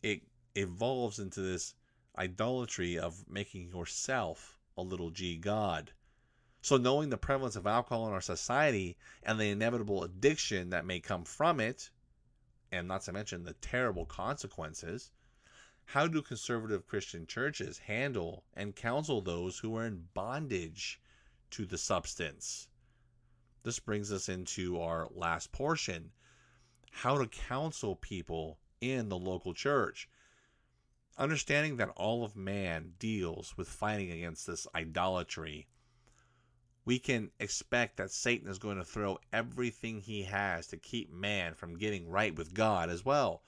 It 0.02 0.22
evolves 0.56 1.20
into 1.20 1.40
this 1.40 1.76
idolatry 2.16 2.98
of 2.98 3.28
making 3.28 3.68
yourself 3.68 4.58
a 4.76 4.82
little 4.82 5.10
g 5.10 5.36
God. 5.36 5.92
So, 6.62 6.76
knowing 6.76 7.10
the 7.10 7.18
prevalence 7.18 7.56
of 7.56 7.66
alcohol 7.66 8.06
in 8.06 8.12
our 8.12 8.20
society 8.20 8.96
and 9.22 9.38
the 9.38 9.50
inevitable 9.50 10.02
addiction 10.02 10.70
that 10.70 10.86
may 10.86 11.00
come 11.00 11.24
from 11.24 11.60
it, 11.60 11.90
and 12.72 12.88
not 12.88 13.02
to 13.02 13.12
mention 13.12 13.44
the 13.44 13.54
terrible 13.54 14.06
consequences, 14.06 15.10
how 15.86 16.06
do 16.06 16.22
conservative 16.22 16.86
Christian 16.86 17.26
churches 17.26 17.78
handle 17.78 18.44
and 18.54 18.74
counsel 18.74 19.20
those 19.20 19.58
who 19.58 19.76
are 19.76 19.84
in 19.84 20.08
bondage 20.14 21.00
to 21.50 21.66
the 21.66 21.78
substance? 21.78 22.68
This 23.62 23.78
brings 23.78 24.10
us 24.10 24.28
into 24.28 24.80
our 24.80 25.08
last 25.10 25.52
portion 25.52 26.12
how 26.90 27.18
to 27.18 27.26
counsel 27.26 27.96
people 27.96 28.58
in 28.80 29.08
the 29.08 29.18
local 29.18 29.52
church. 29.52 30.08
Understanding 31.16 31.76
that 31.76 31.90
all 31.96 32.24
of 32.24 32.36
man 32.36 32.94
deals 32.98 33.56
with 33.56 33.68
fighting 33.68 34.10
against 34.10 34.46
this 34.46 34.66
idolatry 34.74 35.68
we 36.84 36.98
can 36.98 37.30
expect 37.40 37.96
that 37.96 38.10
Satan 38.10 38.48
is 38.48 38.58
going 38.58 38.76
to 38.76 38.84
throw 38.84 39.18
everything 39.32 40.00
he 40.00 40.24
has 40.24 40.66
to 40.68 40.76
keep 40.76 41.10
man 41.10 41.54
from 41.54 41.78
getting 41.78 42.08
right 42.08 42.34
with 42.36 42.52
God 42.52 42.90
as 42.90 43.04
well. 43.04 43.42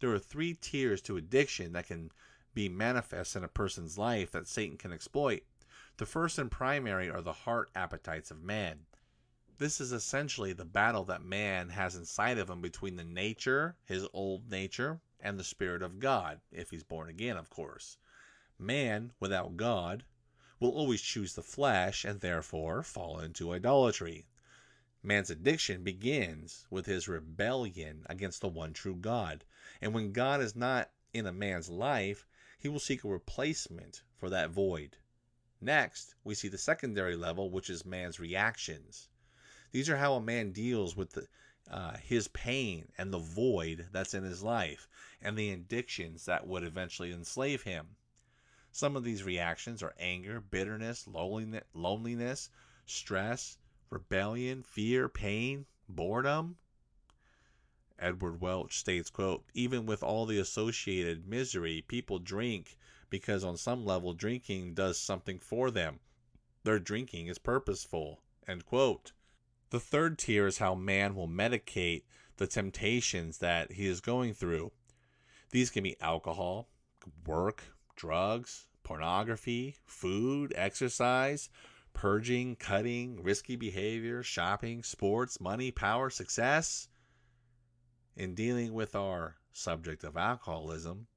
There 0.00 0.12
are 0.12 0.18
three 0.18 0.54
tiers 0.54 1.00
to 1.02 1.16
addiction 1.16 1.72
that 1.72 1.86
can 1.86 2.10
be 2.52 2.68
manifest 2.68 3.34
in 3.34 3.44
a 3.44 3.48
person's 3.48 3.96
life 3.96 4.30
that 4.32 4.46
Satan 4.46 4.76
can 4.76 4.92
exploit. 4.92 5.42
The 5.96 6.06
first 6.06 6.38
and 6.38 6.50
primary 6.50 7.08
are 7.08 7.22
the 7.22 7.32
heart 7.32 7.70
appetites 7.74 8.30
of 8.30 8.42
man. 8.42 8.80
This 9.56 9.80
is 9.80 9.92
essentially 9.92 10.52
the 10.52 10.64
battle 10.64 11.04
that 11.04 11.24
man 11.24 11.70
has 11.70 11.94
inside 11.94 12.38
of 12.38 12.50
him 12.50 12.60
between 12.60 12.96
the 12.96 13.04
nature, 13.04 13.76
his 13.84 14.06
old 14.12 14.50
nature, 14.50 15.00
and 15.24 15.40
the 15.40 15.44
Spirit 15.44 15.82
of 15.82 15.98
God, 15.98 16.40
if 16.52 16.70
he's 16.70 16.84
born 16.84 17.08
again, 17.08 17.36
of 17.36 17.48
course. 17.48 17.96
Man, 18.58 19.12
without 19.18 19.56
God, 19.56 20.04
will 20.60 20.70
always 20.70 21.00
choose 21.00 21.34
the 21.34 21.42
flesh 21.42 22.04
and 22.04 22.20
therefore 22.20 22.82
fall 22.82 23.18
into 23.18 23.52
idolatry. 23.52 24.26
Man's 25.02 25.30
addiction 25.30 25.82
begins 25.82 26.66
with 26.70 26.86
his 26.86 27.08
rebellion 27.08 28.06
against 28.06 28.42
the 28.42 28.48
one 28.48 28.72
true 28.72 28.96
God. 28.96 29.44
And 29.80 29.92
when 29.92 30.12
God 30.12 30.40
is 30.40 30.54
not 30.54 30.90
in 31.12 31.26
a 31.26 31.32
man's 31.32 31.68
life, 31.68 32.26
he 32.58 32.68
will 32.68 32.78
seek 32.78 33.02
a 33.02 33.08
replacement 33.08 34.02
for 34.16 34.30
that 34.30 34.50
void. 34.50 34.98
Next, 35.60 36.14
we 36.22 36.34
see 36.34 36.48
the 36.48 36.58
secondary 36.58 37.16
level, 37.16 37.50
which 37.50 37.70
is 37.70 37.84
man's 37.84 38.20
reactions. 38.20 39.08
These 39.72 39.88
are 39.90 39.96
how 39.96 40.14
a 40.14 40.20
man 40.20 40.52
deals 40.52 40.96
with 40.96 41.12
the, 41.12 41.26
uh, 41.70 41.96
his 41.96 42.28
pain 42.28 42.88
and 42.98 43.12
the 43.12 43.18
void 43.18 43.88
that's 43.92 44.14
in 44.14 44.22
his 44.22 44.42
life 44.42 44.86
and 45.22 45.36
the 45.36 45.50
addictions 45.50 46.26
that 46.26 46.46
would 46.46 46.62
eventually 46.62 47.12
enslave 47.12 47.62
him. 47.62 47.96
Some 48.70 48.96
of 48.96 49.04
these 49.04 49.22
reactions 49.22 49.82
are 49.82 49.94
anger, 49.98 50.40
bitterness, 50.40 51.06
loneliness, 51.06 52.50
stress, 52.86 53.56
rebellion, 53.88 54.62
fear, 54.62 55.08
pain, 55.08 55.66
boredom. 55.88 56.56
Edward 57.98 58.40
Welch 58.40 58.76
states, 58.76 59.08
quote, 59.08 59.44
even 59.54 59.86
with 59.86 60.02
all 60.02 60.26
the 60.26 60.38
associated 60.38 61.26
misery, 61.26 61.82
people 61.86 62.18
drink 62.18 62.76
because 63.08 63.44
on 63.44 63.56
some 63.56 63.84
level 63.84 64.12
drinking 64.12 64.74
does 64.74 64.98
something 64.98 65.38
for 65.38 65.70
them. 65.70 66.00
Their 66.64 66.80
drinking 66.80 67.28
is 67.28 67.38
purposeful. 67.38 68.20
End 68.48 68.66
quote. 68.66 69.12
The 69.74 69.80
third 69.80 70.20
tier 70.20 70.46
is 70.46 70.58
how 70.58 70.76
man 70.76 71.16
will 71.16 71.26
medicate 71.26 72.04
the 72.36 72.46
temptations 72.46 73.38
that 73.38 73.72
he 73.72 73.88
is 73.88 74.00
going 74.00 74.32
through. 74.32 74.70
These 75.50 75.70
can 75.70 75.82
be 75.82 76.00
alcohol, 76.00 76.68
work, 77.26 77.64
drugs, 77.96 78.68
pornography, 78.84 79.74
food, 79.84 80.52
exercise, 80.54 81.50
purging, 81.92 82.54
cutting, 82.54 83.20
risky 83.20 83.56
behavior, 83.56 84.22
shopping, 84.22 84.84
sports, 84.84 85.40
money, 85.40 85.72
power, 85.72 86.08
success. 86.08 86.86
In 88.14 88.36
dealing 88.36 88.74
with 88.74 88.94
our 88.94 89.38
subject 89.52 90.04
of 90.04 90.16
alcoholism, 90.16 91.08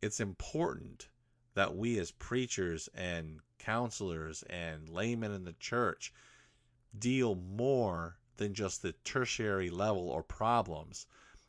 it's 0.00 0.20
important 0.20 1.08
that 1.54 1.74
we 1.74 1.98
as 1.98 2.12
preachers 2.12 2.88
and 2.94 3.40
counselors 3.58 4.44
and 4.44 4.88
laymen 4.88 5.32
in 5.32 5.44
the 5.44 5.54
church 5.54 6.12
deal 6.98 7.34
more 7.34 8.16
than 8.36 8.54
just 8.54 8.82
the 8.82 8.92
tertiary 9.04 9.70
level 9.70 10.08
or 10.08 10.22
problems, 10.22 11.06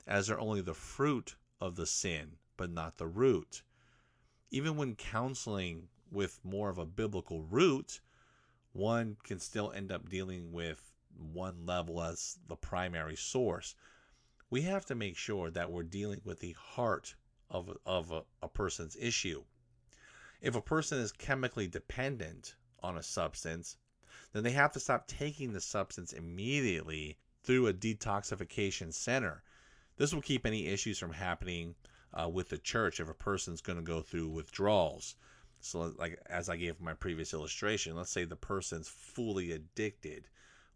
as 0.07 0.27
they're 0.27 0.39
only 0.39 0.61
the 0.61 0.73
fruit 0.73 1.35
of 1.59 1.75
the 1.75 1.85
sin, 1.85 2.37
but 2.57 2.69
not 2.69 2.97
the 2.97 3.07
root. 3.07 3.63
Even 4.51 4.75
when 4.75 4.95
counseling 4.95 5.87
with 6.11 6.39
more 6.43 6.69
of 6.69 6.77
a 6.77 6.85
biblical 6.85 7.41
root, 7.43 7.99
one 8.73 9.17
can 9.23 9.39
still 9.39 9.71
end 9.71 9.91
up 9.91 10.09
dealing 10.09 10.51
with 10.51 10.91
one 11.17 11.65
level 11.65 12.01
as 12.01 12.37
the 12.47 12.55
primary 12.55 13.15
source. 13.15 13.75
We 14.49 14.61
have 14.61 14.85
to 14.87 14.95
make 14.95 15.17
sure 15.17 15.49
that 15.49 15.71
we're 15.71 15.83
dealing 15.83 16.21
with 16.23 16.39
the 16.39 16.55
heart 16.59 17.15
of, 17.49 17.75
of 17.85 18.11
a, 18.11 18.23
a 18.41 18.47
person's 18.47 18.95
issue. 18.99 19.43
If 20.41 20.55
a 20.55 20.61
person 20.61 20.99
is 20.99 21.11
chemically 21.11 21.67
dependent 21.67 22.55
on 22.83 22.97
a 22.97 23.03
substance, 23.03 23.77
then 24.35 24.43
they 24.43 24.51
have 24.51 24.73
to 24.73 24.81
stop 24.81 25.07
taking 25.07 25.53
the 25.53 25.61
substance 25.61 26.11
immediately 26.11 27.17
through 27.41 27.67
a 27.67 27.73
detoxification 27.73 28.93
center. 28.93 29.41
This 29.95 30.13
will 30.13 30.21
keep 30.21 30.45
any 30.45 30.67
issues 30.67 30.99
from 30.99 31.13
happening 31.13 31.75
uh, 32.13 32.27
with 32.27 32.49
the 32.49 32.57
church 32.57 32.99
if 32.99 33.09
a 33.09 33.13
person's 33.13 33.61
going 33.61 33.77
to 33.77 33.83
go 33.83 34.01
through 34.01 34.27
withdrawals. 34.27 35.15
So, 35.61 35.93
like 35.97 36.19
as 36.29 36.49
I 36.49 36.57
gave 36.57 36.81
my 36.81 36.93
previous 36.93 37.33
illustration, 37.33 37.95
let's 37.95 38.11
say 38.11 38.25
the 38.25 38.35
person's 38.35 38.89
fully 38.89 39.53
addicted. 39.53 40.27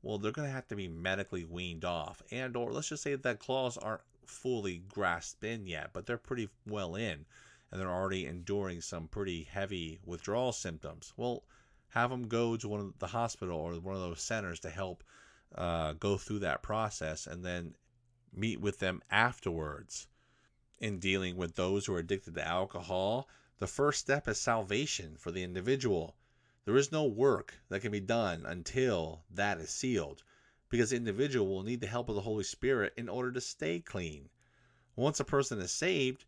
Well, 0.02 0.18
they're 0.18 0.32
going 0.32 0.48
to 0.48 0.54
have 0.54 0.70
to 0.70 0.76
be 0.78 0.88
medically 0.88 1.44
weaned 1.44 1.84
off, 1.84 2.24
and 2.32 2.56
or 2.56 2.72
let's 2.72 2.88
just 2.88 3.04
say 3.04 3.16
that 3.16 3.40
claws 3.40 3.78
aren't 3.78 4.02
fully 4.26 4.84
grasped 4.88 5.44
in 5.44 5.68
yet, 5.68 5.90
but 5.92 6.06
they're 6.06 6.18
pretty 6.18 6.48
well 6.66 6.96
in, 6.96 7.26
and 7.72 7.82
they're 7.82 7.92
already 7.92 8.26
enduring 8.26 8.80
some 8.80 9.10
pretty 9.10 9.44
heavy 9.44 10.00
withdrawal 10.06 10.54
symptoms. 10.54 11.14
Well, 11.18 11.44
have 11.90 12.10
them 12.10 12.28
go 12.28 12.56
to 12.56 12.68
one 12.68 12.80
of 12.80 13.00
the 13.00 13.08
hospital 13.08 13.58
or 13.58 13.74
one 13.74 13.96
of 13.96 14.02
those 14.02 14.22
centers 14.22 14.60
to 14.62 14.70
help 14.70 15.04
uh, 15.56 15.94
go 15.94 16.18
through 16.18 16.40
that 16.40 16.62
process, 16.62 17.26
and 17.26 17.44
then 17.44 17.76
meet 18.32 18.62
with 18.62 18.80
them 18.80 19.02
afterwards. 19.10 20.08
In 20.80 21.00
dealing 21.00 21.36
with 21.36 21.56
those 21.56 21.86
who 21.86 21.94
are 21.96 22.00
addicted 22.00 22.36
to 22.36 22.48
alcohol, 22.48 23.28
the 23.58 23.68
first 23.68 24.00
step 24.00 24.28
is 24.28 24.40
salvation 24.40 25.16
for 25.18 25.32
the 25.32 25.44
individual. 25.44 26.16
There 26.66 26.78
is 26.78 26.92
no 26.92 27.06
work 27.06 27.56
that 27.70 27.82
can 27.82 27.92
be 27.92 28.00
done 28.00 28.46
until 28.46 29.24
that 29.32 29.58
is 29.58 29.72
sealed, 29.72 30.24
because 30.70 30.92
the 30.92 30.98
individual 30.98 31.48
will 31.48 31.64
need 31.64 31.82
the 31.82 31.88
help 31.88 32.10
of 32.10 32.16
the 32.16 32.22
Holy 32.22 32.44
Spirit 32.44 32.94
in 32.96 33.10
order 33.10 33.32
to 33.32 33.42
stay 33.42 33.80
clean. 33.80 34.30
Once 34.96 35.20
a 35.20 35.26
person 35.26 35.60
is 35.60 35.72
saved, 35.72 36.26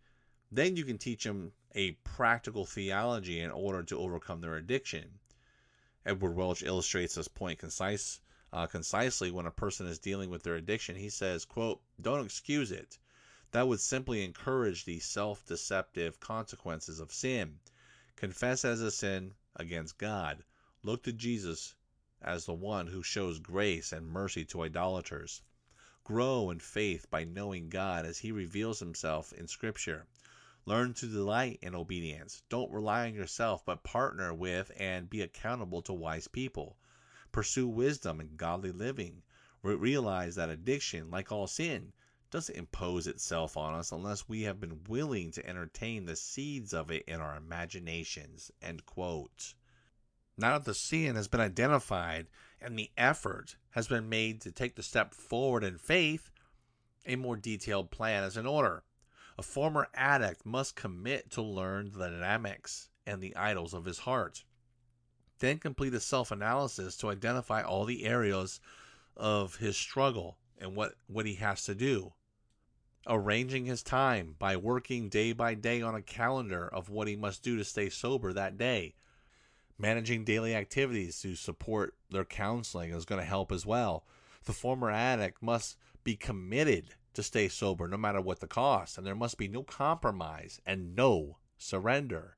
then 0.52 0.76
you 0.76 0.84
can 0.84 0.98
teach 0.98 1.24
them 1.24 1.52
a 1.76 1.92
practical 2.04 2.66
theology 2.66 3.40
in 3.40 3.52
order 3.52 3.84
to 3.84 3.98
overcome 3.98 4.42
their 4.42 4.56
addiction. 4.56 5.20
Edward 6.04 6.32
Welch 6.32 6.64
illustrates 6.64 7.14
this 7.14 7.28
point 7.28 7.60
concise, 7.60 8.22
uh, 8.52 8.66
concisely 8.66 9.30
when 9.30 9.46
a 9.46 9.52
person 9.52 9.86
is 9.86 10.00
dealing 10.00 10.32
with 10.32 10.42
their 10.42 10.56
addiction. 10.56 10.96
He 10.96 11.10
says, 11.10 11.46
quote, 11.46 11.80
Don't 12.02 12.26
excuse 12.26 12.72
it. 12.72 12.98
That 13.52 13.68
would 13.68 13.80
simply 13.80 14.24
encourage 14.24 14.86
the 14.86 15.00
self 15.00 15.46
deceptive 15.46 16.20
consequences 16.20 17.00
of 17.00 17.14
sin. 17.14 17.60
Confess 18.16 18.66
as 18.66 18.82
a 18.82 18.90
sin 18.90 19.36
against 19.56 20.00
God. 20.00 20.44
Look 20.82 21.04
to 21.04 21.14
Jesus 21.14 21.76
as 22.20 22.46
the 22.46 22.54
one 22.54 22.88
who 22.88 23.04
shows 23.04 23.38
grace 23.38 23.92
and 23.92 24.08
mercy 24.08 24.44
to 24.46 24.64
idolaters. 24.64 25.44
Grow 26.04 26.50
in 26.50 26.60
faith 26.60 27.10
by 27.12 27.26
knowing 27.26 27.70
God 27.70 28.08
as 28.08 28.18
he 28.18 28.32
reveals 28.32 28.80
himself 28.80 29.32
in 29.34 29.48
Scripture. 29.48 30.08
Learn 30.66 30.94
to 30.94 31.08
delight 31.08 31.58
in 31.62 31.74
obedience. 31.74 32.44
Don't 32.50 32.72
rely 32.72 33.08
on 33.08 33.16
yourself, 33.16 33.66
but 33.66 33.84
partner 33.84 34.34
with 34.34 34.72
and 34.78 35.10
be 35.10 35.22
accountable 35.22 35.82
to 35.82 35.94
wise 35.94 36.28
people. 36.28 36.78
Pursue 37.32 37.68
wisdom 37.68 38.20
and 38.20 38.38
godly 38.38 38.72
living. 38.72 39.24
Re- 39.64 39.76
realize 39.76 40.36
that 40.36 40.50
addiction, 40.50 41.10
like 41.10 41.32
all 41.32 41.48
sin, 41.48 41.94
doesn't 42.30 42.56
impose 42.56 43.08
itself 43.08 43.58
on 43.58 43.74
us 43.74 43.92
unless 43.92 44.30
we 44.30 44.44
have 44.44 44.60
been 44.60 44.84
willing 44.88 45.32
to 45.32 45.46
entertain 45.46 46.06
the 46.06 46.16
seeds 46.16 46.74
of 46.74 46.92
it 46.92 47.04
in 47.08 47.20
our 47.20 47.36
imaginations. 47.36 48.52
End 48.62 48.86
quote. 48.86 49.56
Now 50.38 50.58
that 50.58 50.66
the 50.66 50.74
sin 50.74 51.16
has 51.16 51.28
been 51.28 51.42
identified 51.42 52.28
and 52.62 52.78
the 52.78 52.92
effort 52.98 53.58
has 53.72 53.88
been 53.88 54.10
made 54.10 54.42
to 54.42 54.52
take 54.52 54.76
the 54.76 54.84
step 54.84 55.14
forward 55.14 55.64
in 55.64 55.78
faith, 55.78 56.30
a 57.06 57.16
more 57.16 57.36
detailed 57.36 57.92
plan 57.92 58.24
is 58.24 58.38
in 58.38 58.46
order. 58.46 58.84
A 59.38 59.44
former 59.44 59.88
addict 59.94 60.46
must 60.46 60.76
commit 60.76 61.32
to 61.32 61.42
learn 61.42 61.92
the 61.92 62.10
dynamics 62.10 62.90
and 63.06 63.22
the 63.22 63.36
idols 63.36 63.74
of 63.74 63.86
his 63.86 64.00
heart. 64.00 64.44
Then 65.40 65.58
complete 65.58 65.94
a 65.94 66.00
self 66.00 66.32
analysis 66.32 66.96
to 66.98 67.10
identify 67.10 67.64
all 67.64 67.86
the 67.86 68.06
areas 68.06 68.60
of 69.16 69.56
his 69.56 69.78
struggle 69.78 70.38
and 70.60 70.76
what, 70.76 70.96
what 71.08 71.26
he 71.26 71.36
has 71.36 71.64
to 71.66 71.76
do. 71.76 72.14
Arranging 73.08 73.66
his 73.66 73.82
time 73.82 74.36
by 74.38 74.56
working 74.56 75.10
day 75.10 75.34
by 75.34 75.56
day 75.56 75.82
on 75.82 75.96
a 75.96 76.02
calendar 76.02 76.68
of 76.68 76.90
what 76.90 77.08
he 77.08 77.16
must 77.16 77.42
do 77.42 77.58
to 77.58 77.66
stay 77.66 77.90
sober 77.90 78.32
that 78.34 78.58
day. 78.58 78.94
Managing 79.80 80.24
daily 80.24 80.54
activities 80.54 81.20
to 81.22 81.36
support 81.36 81.96
their 82.12 82.26
counseling 82.26 82.92
is 82.92 83.06
going 83.06 83.20
to 83.20 83.26
help 83.26 83.52
as 83.52 83.66
well. 83.66 84.06
The 84.44 84.54
former 84.54 84.92
addict 84.92 85.42
must 85.42 85.78
be 86.04 86.16
committed 86.16 86.96
to 87.14 87.24
stay 87.24 87.48
sober 87.48 87.88
no 87.88 87.98
matter 87.98 88.22
what 88.22 88.40
the 88.40 88.48
cost, 88.48 88.98
and 88.98 89.06
there 89.06 89.16
must 89.16 89.38
be 89.38 89.48
no 89.48 89.64
compromise 89.64 90.62
and 90.66 90.96
no 90.96 91.38
surrender. 91.58 92.38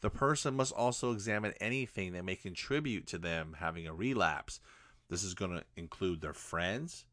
The 0.00 0.10
person 0.10 0.54
must 0.54 0.72
also 0.72 1.12
examine 1.12 1.54
anything 1.60 2.12
that 2.12 2.24
may 2.24 2.36
contribute 2.36 3.06
to 3.08 3.18
them 3.18 3.56
having 3.58 3.86
a 3.86 3.94
relapse. 3.94 4.60
This 5.08 5.24
is 5.24 5.34
going 5.34 5.52
to 5.52 5.64
include 5.76 6.20
their 6.20 6.34
friends 6.34 7.04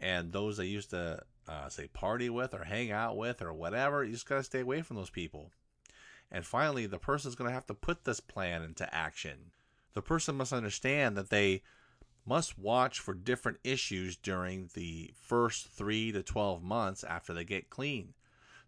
and 0.00 0.32
those 0.32 0.56
they 0.56 0.66
used 0.66 0.90
to, 0.90 1.22
uh, 1.48 1.68
say, 1.68 1.88
party 1.88 2.28
with 2.28 2.54
or 2.54 2.64
hang 2.64 2.90
out 2.90 3.16
with 3.16 3.40
or 3.40 3.52
whatever. 3.52 4.04
You 4.04 4.12
just 4.12 4.28
got 4.28 4.36
to 4.36 4.42
stay 4.42 4.60
away 4.60 4.82
from 4.82 4.96
those 4.96 5.10
people. 5.10 5.50
And 6.30 6.44
finally, 6.44 6.86
the 6.86 6.98
person 6.98 7.28
is 7.28 7.34
going 7.34 7.48
to 7.48 7.54
have 7.54 7.66
to 7.66 7.74
put 7.74 8.04
this 8.04 8.20
plan 8.20 8.62
into 8.62 8.92
action. 8.94 9.52
The 9.94 10.02
person 10.02 10.36
must 10.36 10.52
understand 10.52 11.16
that 11.16 11.30
they 11.30 11.62
must 12.26 12.58
watch 12.58 12.98
for 13.00 13.14
different 13.14 13.58
issues 13.62 14.16
during 14.16 14.68
the 14.74 15.12
first 15.14 15.68
3 15.68 16.12
to 16.12 16.22
12 16.22 16.62
months 16.62 17.04
after 17.04 17.32
they 17.32 17.44
get 17.44 17.70
clean. 17.70 18.14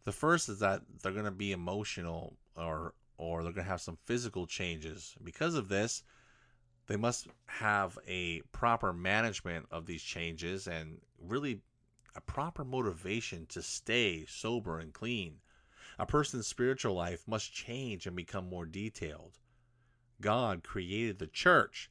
The 0.05 0.13
first 0.13 0.49
is 0.49 0.61
that 0.61 0.83
they're 1.03 1.13
going 1.13 1.25
to 1.25 1.31
be 1.31 1.53
emotional 1.53 2.37
or 2.57 2.95
or 3.19 3.43
they're 3.43 3.53
going 3.53 3.65
to 3.65 3.71
have 3.71 3.81
some 3.81 3.99
physical 4.07 4.47
changes. 4.47 5.17
Because 5.23 5.57
of 5.57 5.69
this, 5.69 6.05
they 6.87 6.97
must 6.97 7.27
have 7.47 7.99
a 8.07 8.41
proper 8.53 8.93
management 8.93 9.67
of 9.73 9.87
these 9.87 10.03
changes 10.03 10.69
and 10.69 11.01
really 11.21 11.61
a 12.15 12.21
proper 12.21 12.65
motivation 12.65 13.45
to 13.47 13.61
stay 13.61 14.25
sober 14.27 14.79
and 14.79 14.93
clean. 14.93 15.41
A 15.99 16.07
person's 16.07 16.47
spiritual 16.47 16.95
life 16.95 17.27
must 17.27 17.53
change 17.53 18.07
and 18.07 18.15
become 18.15 18.49
more 18.49 18.67
detailed. 18.67 19.39
God 20.21 20.63
created 20.63 21.19
the 21.19 21.27
church 21.27 21.91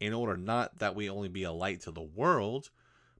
in 0.00 0.12
order 0.12 0.36
not 0.36 0.78
that 0.78 0.94
we 0.94 1.08
only 1.08 1.28
be 1.28 1.42
a 1.42 1.52
light 1.52 1.80
to 1.82 1.90
the 1.90 2.02
world, 2.02 2.70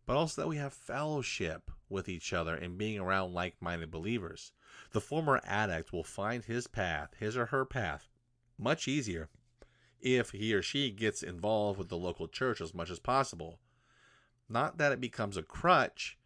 but 0.06 0.16
also 0.16 0.42
that 0.42 0.48
we 0.48 0.56
have 0.56 0.72
fellowship 0.72 1.70
with 1.88 2.08
each 2.08 2.32
other 2.32 2.54
and 2.54 2.78
being 2.78 2.98
around 2.98 3.32
like 3.32 3.60
minded 3.60 3.90
believers. 3.90 4.52
The 4.92 5.00
former 5.00 5.40
addict 5.44 5.92
will 5.92 6.04
find 6.04 6.44
his 6.44 6.66
path, 6.66 7.14
his 7.18 7.36
or 7.36 7.46
her 7.46 7.64
path, 7.64 8.08
much 8.58 8.88
easier 8.88 9.28
if 10.00 10.30
he 10.30 10.54
or 10.54 10.62
she 10.62 10.90
gets 10.90 11.22
involved 11.22 11.78
with 11.78 11.88
the 11.88 11.96
local 11.96 12.28
church 12.28 12.60
as 12.60 12.74
much 12.74 12.90
as 12.90 12.98
possible. 12.98 13.58
Not 14.48 14.78
that 14.78 14.92
it 14.92 15.00
becomes 15.00 15.36
a 15.36 15.42
crutch, 15.42 16.18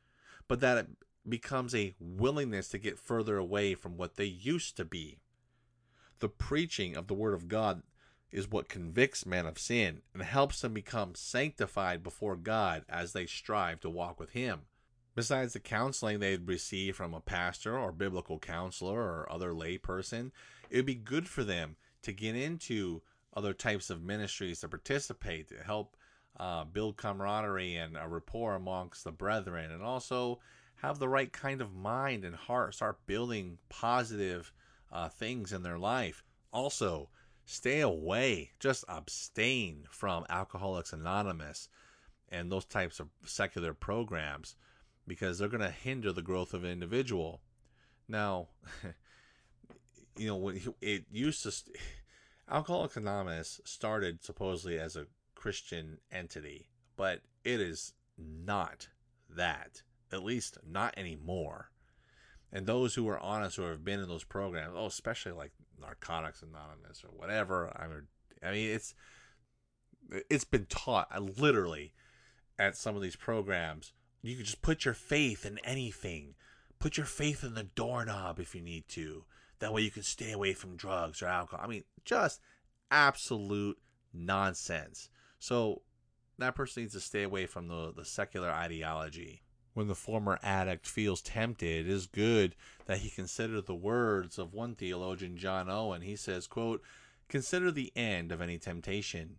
but 0.49 0.61
that 0.61 0.79
it 0.79 0.87
becomes 1.29 1.75
a 1.75 1.95
willingness 1.99 2.69
to 2.69 2.79
get 2.79 2.99
further 2.99 3.37
away 3.37 3.75
from 3.75 3.97
what 3.97 4.17
they 4.17 4.25
used 4.25 4.77
to 4.77 4.85
be. 4.85 5.19
The 6.19 6.29
preaching 6.29 6.97
of 6.97 7.07
the 7.07 7.15
Word 7.15 7.33
of 7.33 7.49
God 7.49 7.83
is 8.33 8.51
what 8.51 8.69
convicts 8.69 9.27
men 9.27 9.47
of 9.47 9.59
sin 9.59 10.03
and 10.15 10.23
helps 10.23 10.61
them 10.61 10.73
become 10.73 11.15
sanctified 11.15 12.03
before 12.03 12.37
God 12.37 12.85
as 12.89 13.13
they 13.13 13.27
strive 13.27 13.81
to 13.81 13.91
walk 13.91 14.21
with 14.21 14.31
Him. 14.31 14.61
Besides 15.15 15.53
the 15.53 15.61
counseling 15.61 16.21
they'd 16.21 16.47
receive 16.47 16.97
from 16.97 17.15
a 17.15 17.21
pastor 17.21 17.77
or 17.77 17.93
biblical 17.93 18.39
counselor 18.39 19.01
or 19.01 19.31
other 19.31 19.53
layperson, 19.53 20.31
it 20.71 20.77
would 20.77 20.87
be 20.87 20.95
good 20.95 21.29
for 21.29 21.43
them 21.43 21.77
to 22.03 22.13
get 22.13 22.37
into 22.37 23.03
other 23.35 23.53
types 23.53 23.91
of 23.91 24.03
ministries 24.03 24.61
to 24.61 24.69
participate 24.69 25.49
to 25.49 25.57
help 25.65 25.97
uh, 26.39 26.65
build 26.65 26.97
camaraderie 26.97 27.77
and 27.77 27.97
a 27.97 28.09
rapport 28.09 28.55
amongst 28.55 29.05
the 29.05 29.13
brethren, 29.13 29.71
and 29.73 29.83
also 29.83 30.41
have 30.77 30.99
the 30.99 31.09
right 31.09 31.33
kind 31.33 31.61
of 31.61 31.75
mind 31.75 32.25
and 32.25 32.35
heart. 32.35 32.75
Start 32.75 33.05
building 33.07 33.59
positive 33.69 34.53
uh, 34.93 35.09
things 35.09 35.53
in 35.53 35.63
their 35.63 35.79
life. 35.79 36.25
Also, 36.53 37.11
stay 37.51 37.81
away, 37.81 38.53
just 38.61 38.85
abstain 38.89 39.85
from 39.91 40.25
Alcoholics 40.29 40.93
Anonymous 40.93 41.69
and 42.29 42.51
those 42.51 42.65
types 42.65 43.01
of 43.01 43.09
secular 43.25 43.75
programs 43.75 44.55
because 45.07 45.39
they're 45.39 45.49
going 45.49 45.61
to 45.61 45.71
hinder 45.71 46.13
the 46.13 46.23
growth 46.23 46.55
of 46.55 46.63
an 46.63 46.71
individual. 46.71 47.41
Now, 48.09 48.49
you 50.17 50.29
know, 50.29 50.37
when 50.37 50.61
it 50.81 51.07
used 51.11 51.43
to, 51.43 51.53
Alcoholics 52.49 52.97
Anonymous 52.97 53.61
started 53.65 54.23
supposedly 54.23 54.79
as 54.79 54.95
a 54.95 55.07
Christian 55.35 55.99
entity, 56.13 56.69
but 56.97 57.23
it 57.43 57.61
is 57.61 57.95
not 58.17 58.89
that. 59.29 59.83
At 60.13 60.23
least 60.23 60.59
not 60.65 60.95
anymore. 60.97 61.71
And 62.53 62.67
those 62.67 62.95
who 62.95 63.09
are 63.09 63.19
honest, 63.21 63.57
who 63.57 63.63
have 63.63 63.85
been 63.85 64.01
in 64.01 64.09
those 64.09 64.25
programs, 64.25 64.75
oh, 64.77 64.87
especially 64.87 65.33
like 65.33 65.53
Narcotics 65.81 66.43
Anonymous 66.43 67.05
or 67.05 67.11
whatever. 67.17 67.73
I 67.77 67.87
mean, 67.87 68.03
I 68.43 68.51
mean, 68.51 68.71
it's 68.71 68.95
it's 70.29 70.45
been 70.45 70.67
taught. 70.67 71.09
I 71.11 71.19
literally 71.19 71.93
at 72.59 72.77
some 72.77 72.97
of 72.97 73.03
these 73.03 73.17
programs, 73.17 73.93
you 74.23 74.37
can 74.37 74.45
just 74.45 74.63
put 74.63 74.85
your 74.85 74.95
faith 74.95 75.47
in 75.47 75.59
anything. 75.65 76.35
Put 76.79 76.97
your 76.97 77.07
faith 77.07 77.43
in 77.43 77.55
the 77.55 77.65
doorknob 77.65 78.39
if 78.39 78.55
you 78.55 78.61
need 78.61 78.89
to. 78.89 79.25
That 79.61 79.73
way 79.73 79.83
you 79.83 79.91
can 79.91 80.03
stay 80.03 80.33
away 80.33 80.53
from 80.53 80.77
drugs 80.77 81.23
or 81.23 81.27
alcohol. 81.27 81.65
I 81.65 81.69
mean, 81.69 81.85
just 82.05 82.41
absolute 82.91 83.79
nonsense. 84.13 85.09
So 85.39 85.83
that 86.39 86.55
person 86.55 86.83
needs 86.83 86.95
to 86.95 87.01
stay 87.01 87.23
away 87.23 87.47
from 87.47 87.69
the, 87.69 87.93
the 87.95 88.05
secular 88.05 88.51
ideology. 88.51 89.43
When 89.73 89.87
the 89.87 89.95
former 89.95 90.39
addict 90.43 90.87
feels 90.87 91.23
tempted, 91.23 91.87
it 91.87 91.89
is 91.89 92.07
good 92.07 92.57
that 92.87 92.99
he 92.99 93.11
consider 93.11 93.61
the 93.61 93.75
words 93.75 94.39
of 94.39 94.53
one 94.53 94.75
theologian, 94.75 95.37
John 95.37 95.71
Owen. 95.71 96.03
He 96.03 96.17
says, 96.17 96.47
quote, 96.47 96.83
Consider 97.29 97.71
the 97.71 97.93
end 97.95 98.33
of 98.33 98.41
any 98.41 98.59
temptation 98.59 99.39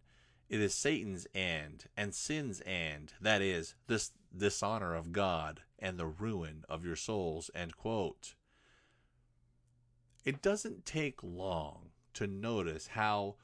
it 0.52 0.60
is 0.60 0.76
Satan's 0.76 1.28
end 1.34 1.86
and 1.96 2.14
sin's 2.14 2.62
end, 2.66 3.14
that 3.22 3.42
is, 3.42 3.76
this 3.88 4.12
dishonor 4.36 4.94
of 4.94 5.14
God 5.14 5.62
and 5.80 5.98
the 5.98 6.06
ruin 6.06 6.66
of 6.68 6.84
your 6.84 6.98
souls. 6.98 7.50
End 7.56 7.78
quote. 7.78 8.36
It 10.26 10.42
doesn't 10.42 10.86
take 10.86 11.24
long 11.24 11.92
to 12.16 12.28
notice 12.28 12.88
how 12.88 13.36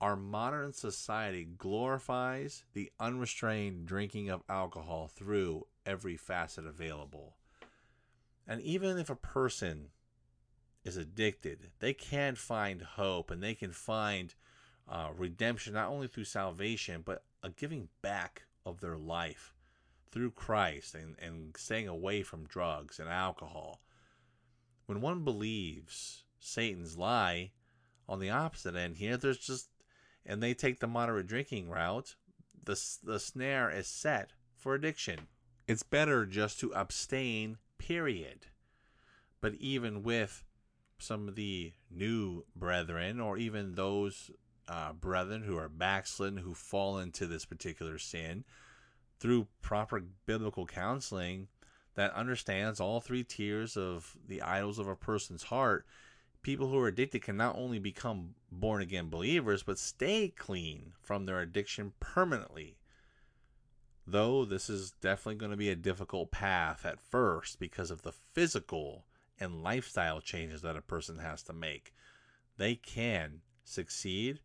our 0.00 0.16
modern 0.16 0.72
society 0.72 1.44
glorifies 1.44 2.64
the 2.72 2.90
unrestrained 2.98 3.86
drinking 3.86 4.28
of 4.28 4.42
alcohol 4.48 5.06
through 5.06 5.64
every 5.88 6.16
facet 6.16 6.66
available. 6.66 7.36
And 8.46 8.60
even 8.62 8.98
if 8.98 9.10
a 9.10 9.16
person 9.16 9.88
is 10.84 10.96
addicted, 10.96 11.70
they 11.80 11.94
can 11.94 12.34
find 12.34 12.82
hope 12.82 13.30
and 13.30 13.42
they 13.42 13.54
can 13.54 13.72
find 13.72 14.34
uh, 14.88 15.08
redemption, 15.16 15.74
not 15.74 15.90
only 15.90 16.06
through 16.06 16.24
salvation, 16.24 17.02
but 17.04 17.24
a 17.42 17.50
giving 17.50 17.88
back 18.02 18.44
of 18.64 18.80
their 18.80 18.96
life 18.96 19.54
through 20.10 20.30
Christ 20.30 20.94
and, 20.94 21.16
and 21.18 21.54
staying 21.56 21.88
away 21.88 22.22
from 22.22 22.46
drugs 22.46 22.98
and 22.98 23.08
alcohol. 23.08 23.80
When 24.86 25.00
one 25.00 25.24
believes 25.24 26.24
Satan's 26.40 26.96
lie, 26.96 27.52
on 28.08 28.20
the 28.20 28.30
opposite 28.30 28.74
end 28.74 28.96
here, 28.96 29.16
there's 29.16 29.38
just, 29.38 29.68
and 30.24 30.42
they 30.42 30.54
take 30.54 30.80
the 30.80 30.86
moderate 30.86 31.26
drinking 31.26 31.68
route, 31.68 32.16
the, 32.64 32.80
the 33.02 33.20
snare 33.20 33.70
is 33.70 33.86
set 33.86 34.32
for 34.56 34.74
addiction. 34.74 35.28
It's 35.68 35.82
better 35.82 36.24
just 36.24 36.58
to 36.60 36.72
abstain, 36.72 37.58
period. 37.76 38.46
But 39.42 39.54
even 39.56 40.02
with 40.02 40.42
some 40.98 41.28
of 41.28 41.34
the 41.34 41.74
new 41.90 42.44
brethren, 42.56 43.20
or 43.20 43.36
even 43.36 43.74
those 43.74 44.30
uh, 44.66 44.94
brethren 44.94 45.42
who 45.42 45.58
are 45.58 45.68
backslidden, 45.68 46.38
who 46.38 46.54
fall 46.54 46.98
into 46.98 47.26
this 47.26 47.44
particular 47.44 47.98
sin, 47.98 48.44
through 49.20 49.48
proper 49.60 50.02
biblical 50.24 50.64
counseling 50.64 51.48
that 51.96 52.14
understands 52.14 52.80
all 52.80 53.00
three 53.00 53.22
tiers 53.22 53.76
of 53.76 54.16
the 54.26 54.40
idols 54.40 54.78
of 54.78 54.88
a 54.88 54.96
person's 54.96 55.44
heart, 55.44 55.84
people 56.40 56.68
who 56.68 56.78
are 56.78 56.88
addicted 56.88 57.20
can 57.20 57.36
not 57.36 57.56
only 57.56 57.78
become 57.78 58.34
born 58.50 58.80
again 58.80 59.10
believers, 59.10 59.62
but 59.62 59.78
stay 59.78 60.28
clean 60.28 60.94
from 61.02 61.26
their 61.26 61.40
addiction 61.40 61.92
permanently. 62.00 62.77
Though 64.10 64.46
this 64.46 64.70
is 64.70 64.92
definitely 64.92 65.34
going 65.34 65.50
to 65.50 65.56
be 65.58 65.68
a 65.68 65.76
difficult 65.76 66.30
path 66.30 66.86
at 66.86 66.98
first 66.98 67.58
because 67.58 67.90
of 67.90 68.00
the 68.00 68.12
physical 68.32 69.04
and 69.38 69.62
lifestyle 69.62 70.22
changes 70.22 70.62
that 70.62 70.78
a 70.78 70.80
person 70.80 71.18
has 71.18 71.42
to 71.42 71.52
make, 71.52 71.92
they 72.56 72.74
can 72.74 73.42
succeed 73.64 74.40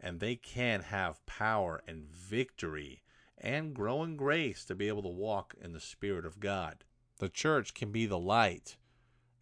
and 0.00 0.18
they 0.18 0.34
can 0.34 0.80
have 0.80 1.26
power 1.26 1.82
and 1.86 2.08
victory 2.08 3.02
and 3.36 3.74
growing 3.74 4.16
grace 4.16 4.64
to 4.64 4.74
be 4.74 4.88
able 4.88 5.02
to 5.02 5.10
walk 5.10 5.54
in 5.60 5.74
the 5.74 5.80
Spirit 5.80 6.24
of 6.24 6.40
God. 6.40 6.84
The 7.18 7.28
church 7.28 7.74
can 7.74 7.92
be 7.92 8.06
the 8.06 8.18
light, 8.18 8.78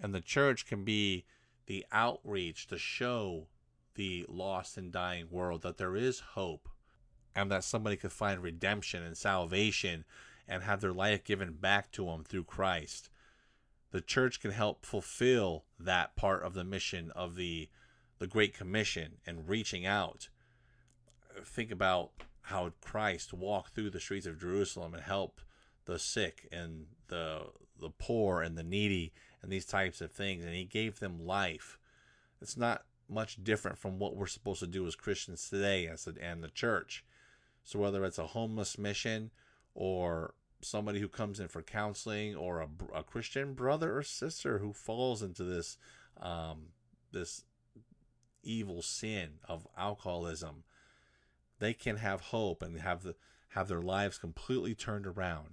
and 0.00 0.12
the 0.12 0.20
church 0.20 0.66
can 0.66 0.82
be 0.82 1.26
the 1.66 1.86
outreach 1.92 2.66
to 2.66 2.76
show 2.76 3.46
the 3.94 4.26
lost 4.28 4.76
and 4.76 4.90
dying 4.90 5.30
world 5.30 5.62
that 5.62 5.76
there 5.76 5.94
is 5.94 6.18
hope 6.34 6.68
and 7.38 7.50
that 7.52 7.64
somebody 7.64 7.96
could 7.96 8.12
find 8.12 8.42
redemption 8.42 9.02
and 9.02 9.16
salvation 9.16 10.04
and 10.48 10.62
have 10.62 10.80
their 10.80 10.92
life 10.92 11.22
given 11.22 11.52
back 11.52 11.92
to 11.92 12.06
them 12.06 12.24
through 12.24 12.44
Christ. 12.44 13.10
The 13.90 14.00
church 14.00 14.40
can 14.40 14.50
help 14.50 14.84
fulfill 14.84 15.64
that 15.78 16.16
part 16.16 16.42
of 16.42 16.54
the 16.54 16.64
mission 16.64 17.12
of 17.14 17.36
the 17.36 17.68
the 18.18 18.26
Great 18.26 18.52
Commission 18.52 19.18
and 19.24 19.48
reaching 19.48 19.86
out 19.86 20.28
think 21.44 21.70
about 21.70 22.10
how 22.42 22.72
Christ 22.80 23.32
walked 23.32 23.74
through 23.74 23.90
the 23.90 24.00
streets 24.00 24.26
of 24.26 24.40
Jerusalem 24.40 24.92
and 24.92 25.04
helped 25.04 25.44
the 25.84 26.00
sick 26.00 26.48
and 26.50 26.86
the 27.06 27.42
the 27.80 27.90
poor 27.90 28.42
and 28.42 28.58
the 28.58 28.64
needy 28.64 29.12
and 29.40 29.52
these 29.52 29.64
types 29.64 30.00
of 30.00 30.10
things 30.10 30.44
and 30.44 30.54
he 30.54 30.64
gave 30.64 30.98
them 30.98 31.24
life. 31.24 31.78
It's 32.42 32.56
not 32.56 32.84
much 33.08 33.42
different 33.44 33.78
from 33.78 34.00
what 34.00 34.16
we're 34.16 34.26
supposed 34.26 34.60
to 34.60 34.66
do 34.66 34.84
as 34.88 34.96
Christians 34.96 35.48
today 35.48 35.86
as 35.86 36.08
and 36.20 36.42
the 36.42 36.48
church. 36.48 37.04
So 37.68 37.78
whether 37.78 38.02
it's 38.06 38.16
a 38.16 38.28
homeless 38.28 38.78
mission 38.78 39.30
or 39.74 40.32
somebody 40.62 41.00
who 41.00 41.08
comes 41.08 41.38
in 41.38 41.48
for 41.48 41.60
counseling 41.60 42.34
or 42.34 42.62
a, 42.62 42.68
a 42.94 43.02
Christian 43.02 43.52
brother 43.52 43.94
or 43.94 44.02
sister 44.02 44.60
who 44.60 44.72
falls 44.72 45.22
into 45.22 45.44
this 45.44 45.76
um, 46.18 46.68
this 47.12 47.44
evil 48.42 48.80
sin 48.80 49.32
of 49.46 49.68
alcoholism 49.76 50.64
they 51.58 51.74
can 51.74 51.98
have 51.98 52.22
hope 52.22 52.62
and 52.62 52.80
have 52.80 53.02
the 53.02 53.14
have 53.48 53.68
their 53.68 53.82
lives 53.82 54.16
completely 54.16 54.74
turned 54.74 55.06
around. 55.06 55.52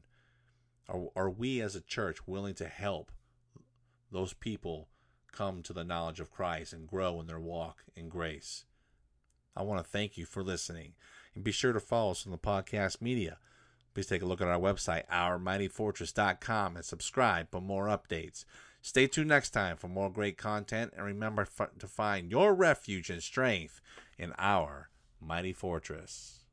Are, 0.88 1.08
are 1.18 1.30
we 1.30 1.60
as 1.60 1.76
a 1.76 1.82
church 1.82 2.26
willing 2.26 2.56
to 2.56 2.70
help 2.70 3.12
those 4.10 4.32
people 4.32 4.88
come 5.34 5.62
to 5.64 5.74
the 5.74 5.84
knowledge 5.84 6.22
of 6.22 6.32
Christ 6.32 6.72
and 6.72 6.88
grow 6.88 7.20
in 7.20 7.28
their 7.28 7.42
walk 7.42 7.84
in 7.94 8.08
grace? 8.08 8.64
I 9.54 9.64
want 9.64 9.84
to 9.84 9.90
thank 9.90 10.18
you 10.18 10.26
for 10.26 10.44
listening. 10.44 10.94
And 11.36 11.44
be 11.44 11.52
sure 11.52 11.74
to 11.74 11.80
follow 11.80 12.12
us 12.12 12.26
on 12.26 12.32
the 12.32 12.38
podcast 12.38 13.02
media. 13.02 13.38
Please 13.94 14.08
take 14.08 14.22
a 14.22 14.26
look 14.26 14.42
at 14.42 14.48
our 14.48 14.60
website, 14.60 15.08
ourmightyfortress.com, 15.08 16.76
and 16.76 16.86
subscribe 16.86 17.52
for 17.52 17.62
more 17.62 17.88
updates. 17.88 18.46
Stay 18.82 19.08
tuned 19.08 19.30
next 19.30 19.50
time 19.50 19.78
for 19.78 19.88
more 19.88 20.10
great 20.10 20.38
content, 20.38 20.94
and 20.96 21.06
remember 21.06 21.48
to 21.80 21.88
find 21.88 22.32
your 22.32 22.54
refuge 22.54 23.10
and 23.10 23.24
strength 23.24 23.82
in 24.18 24.34
our 24.38 24.90
mighty 25.20 25.54
fortress. 25.54 26.45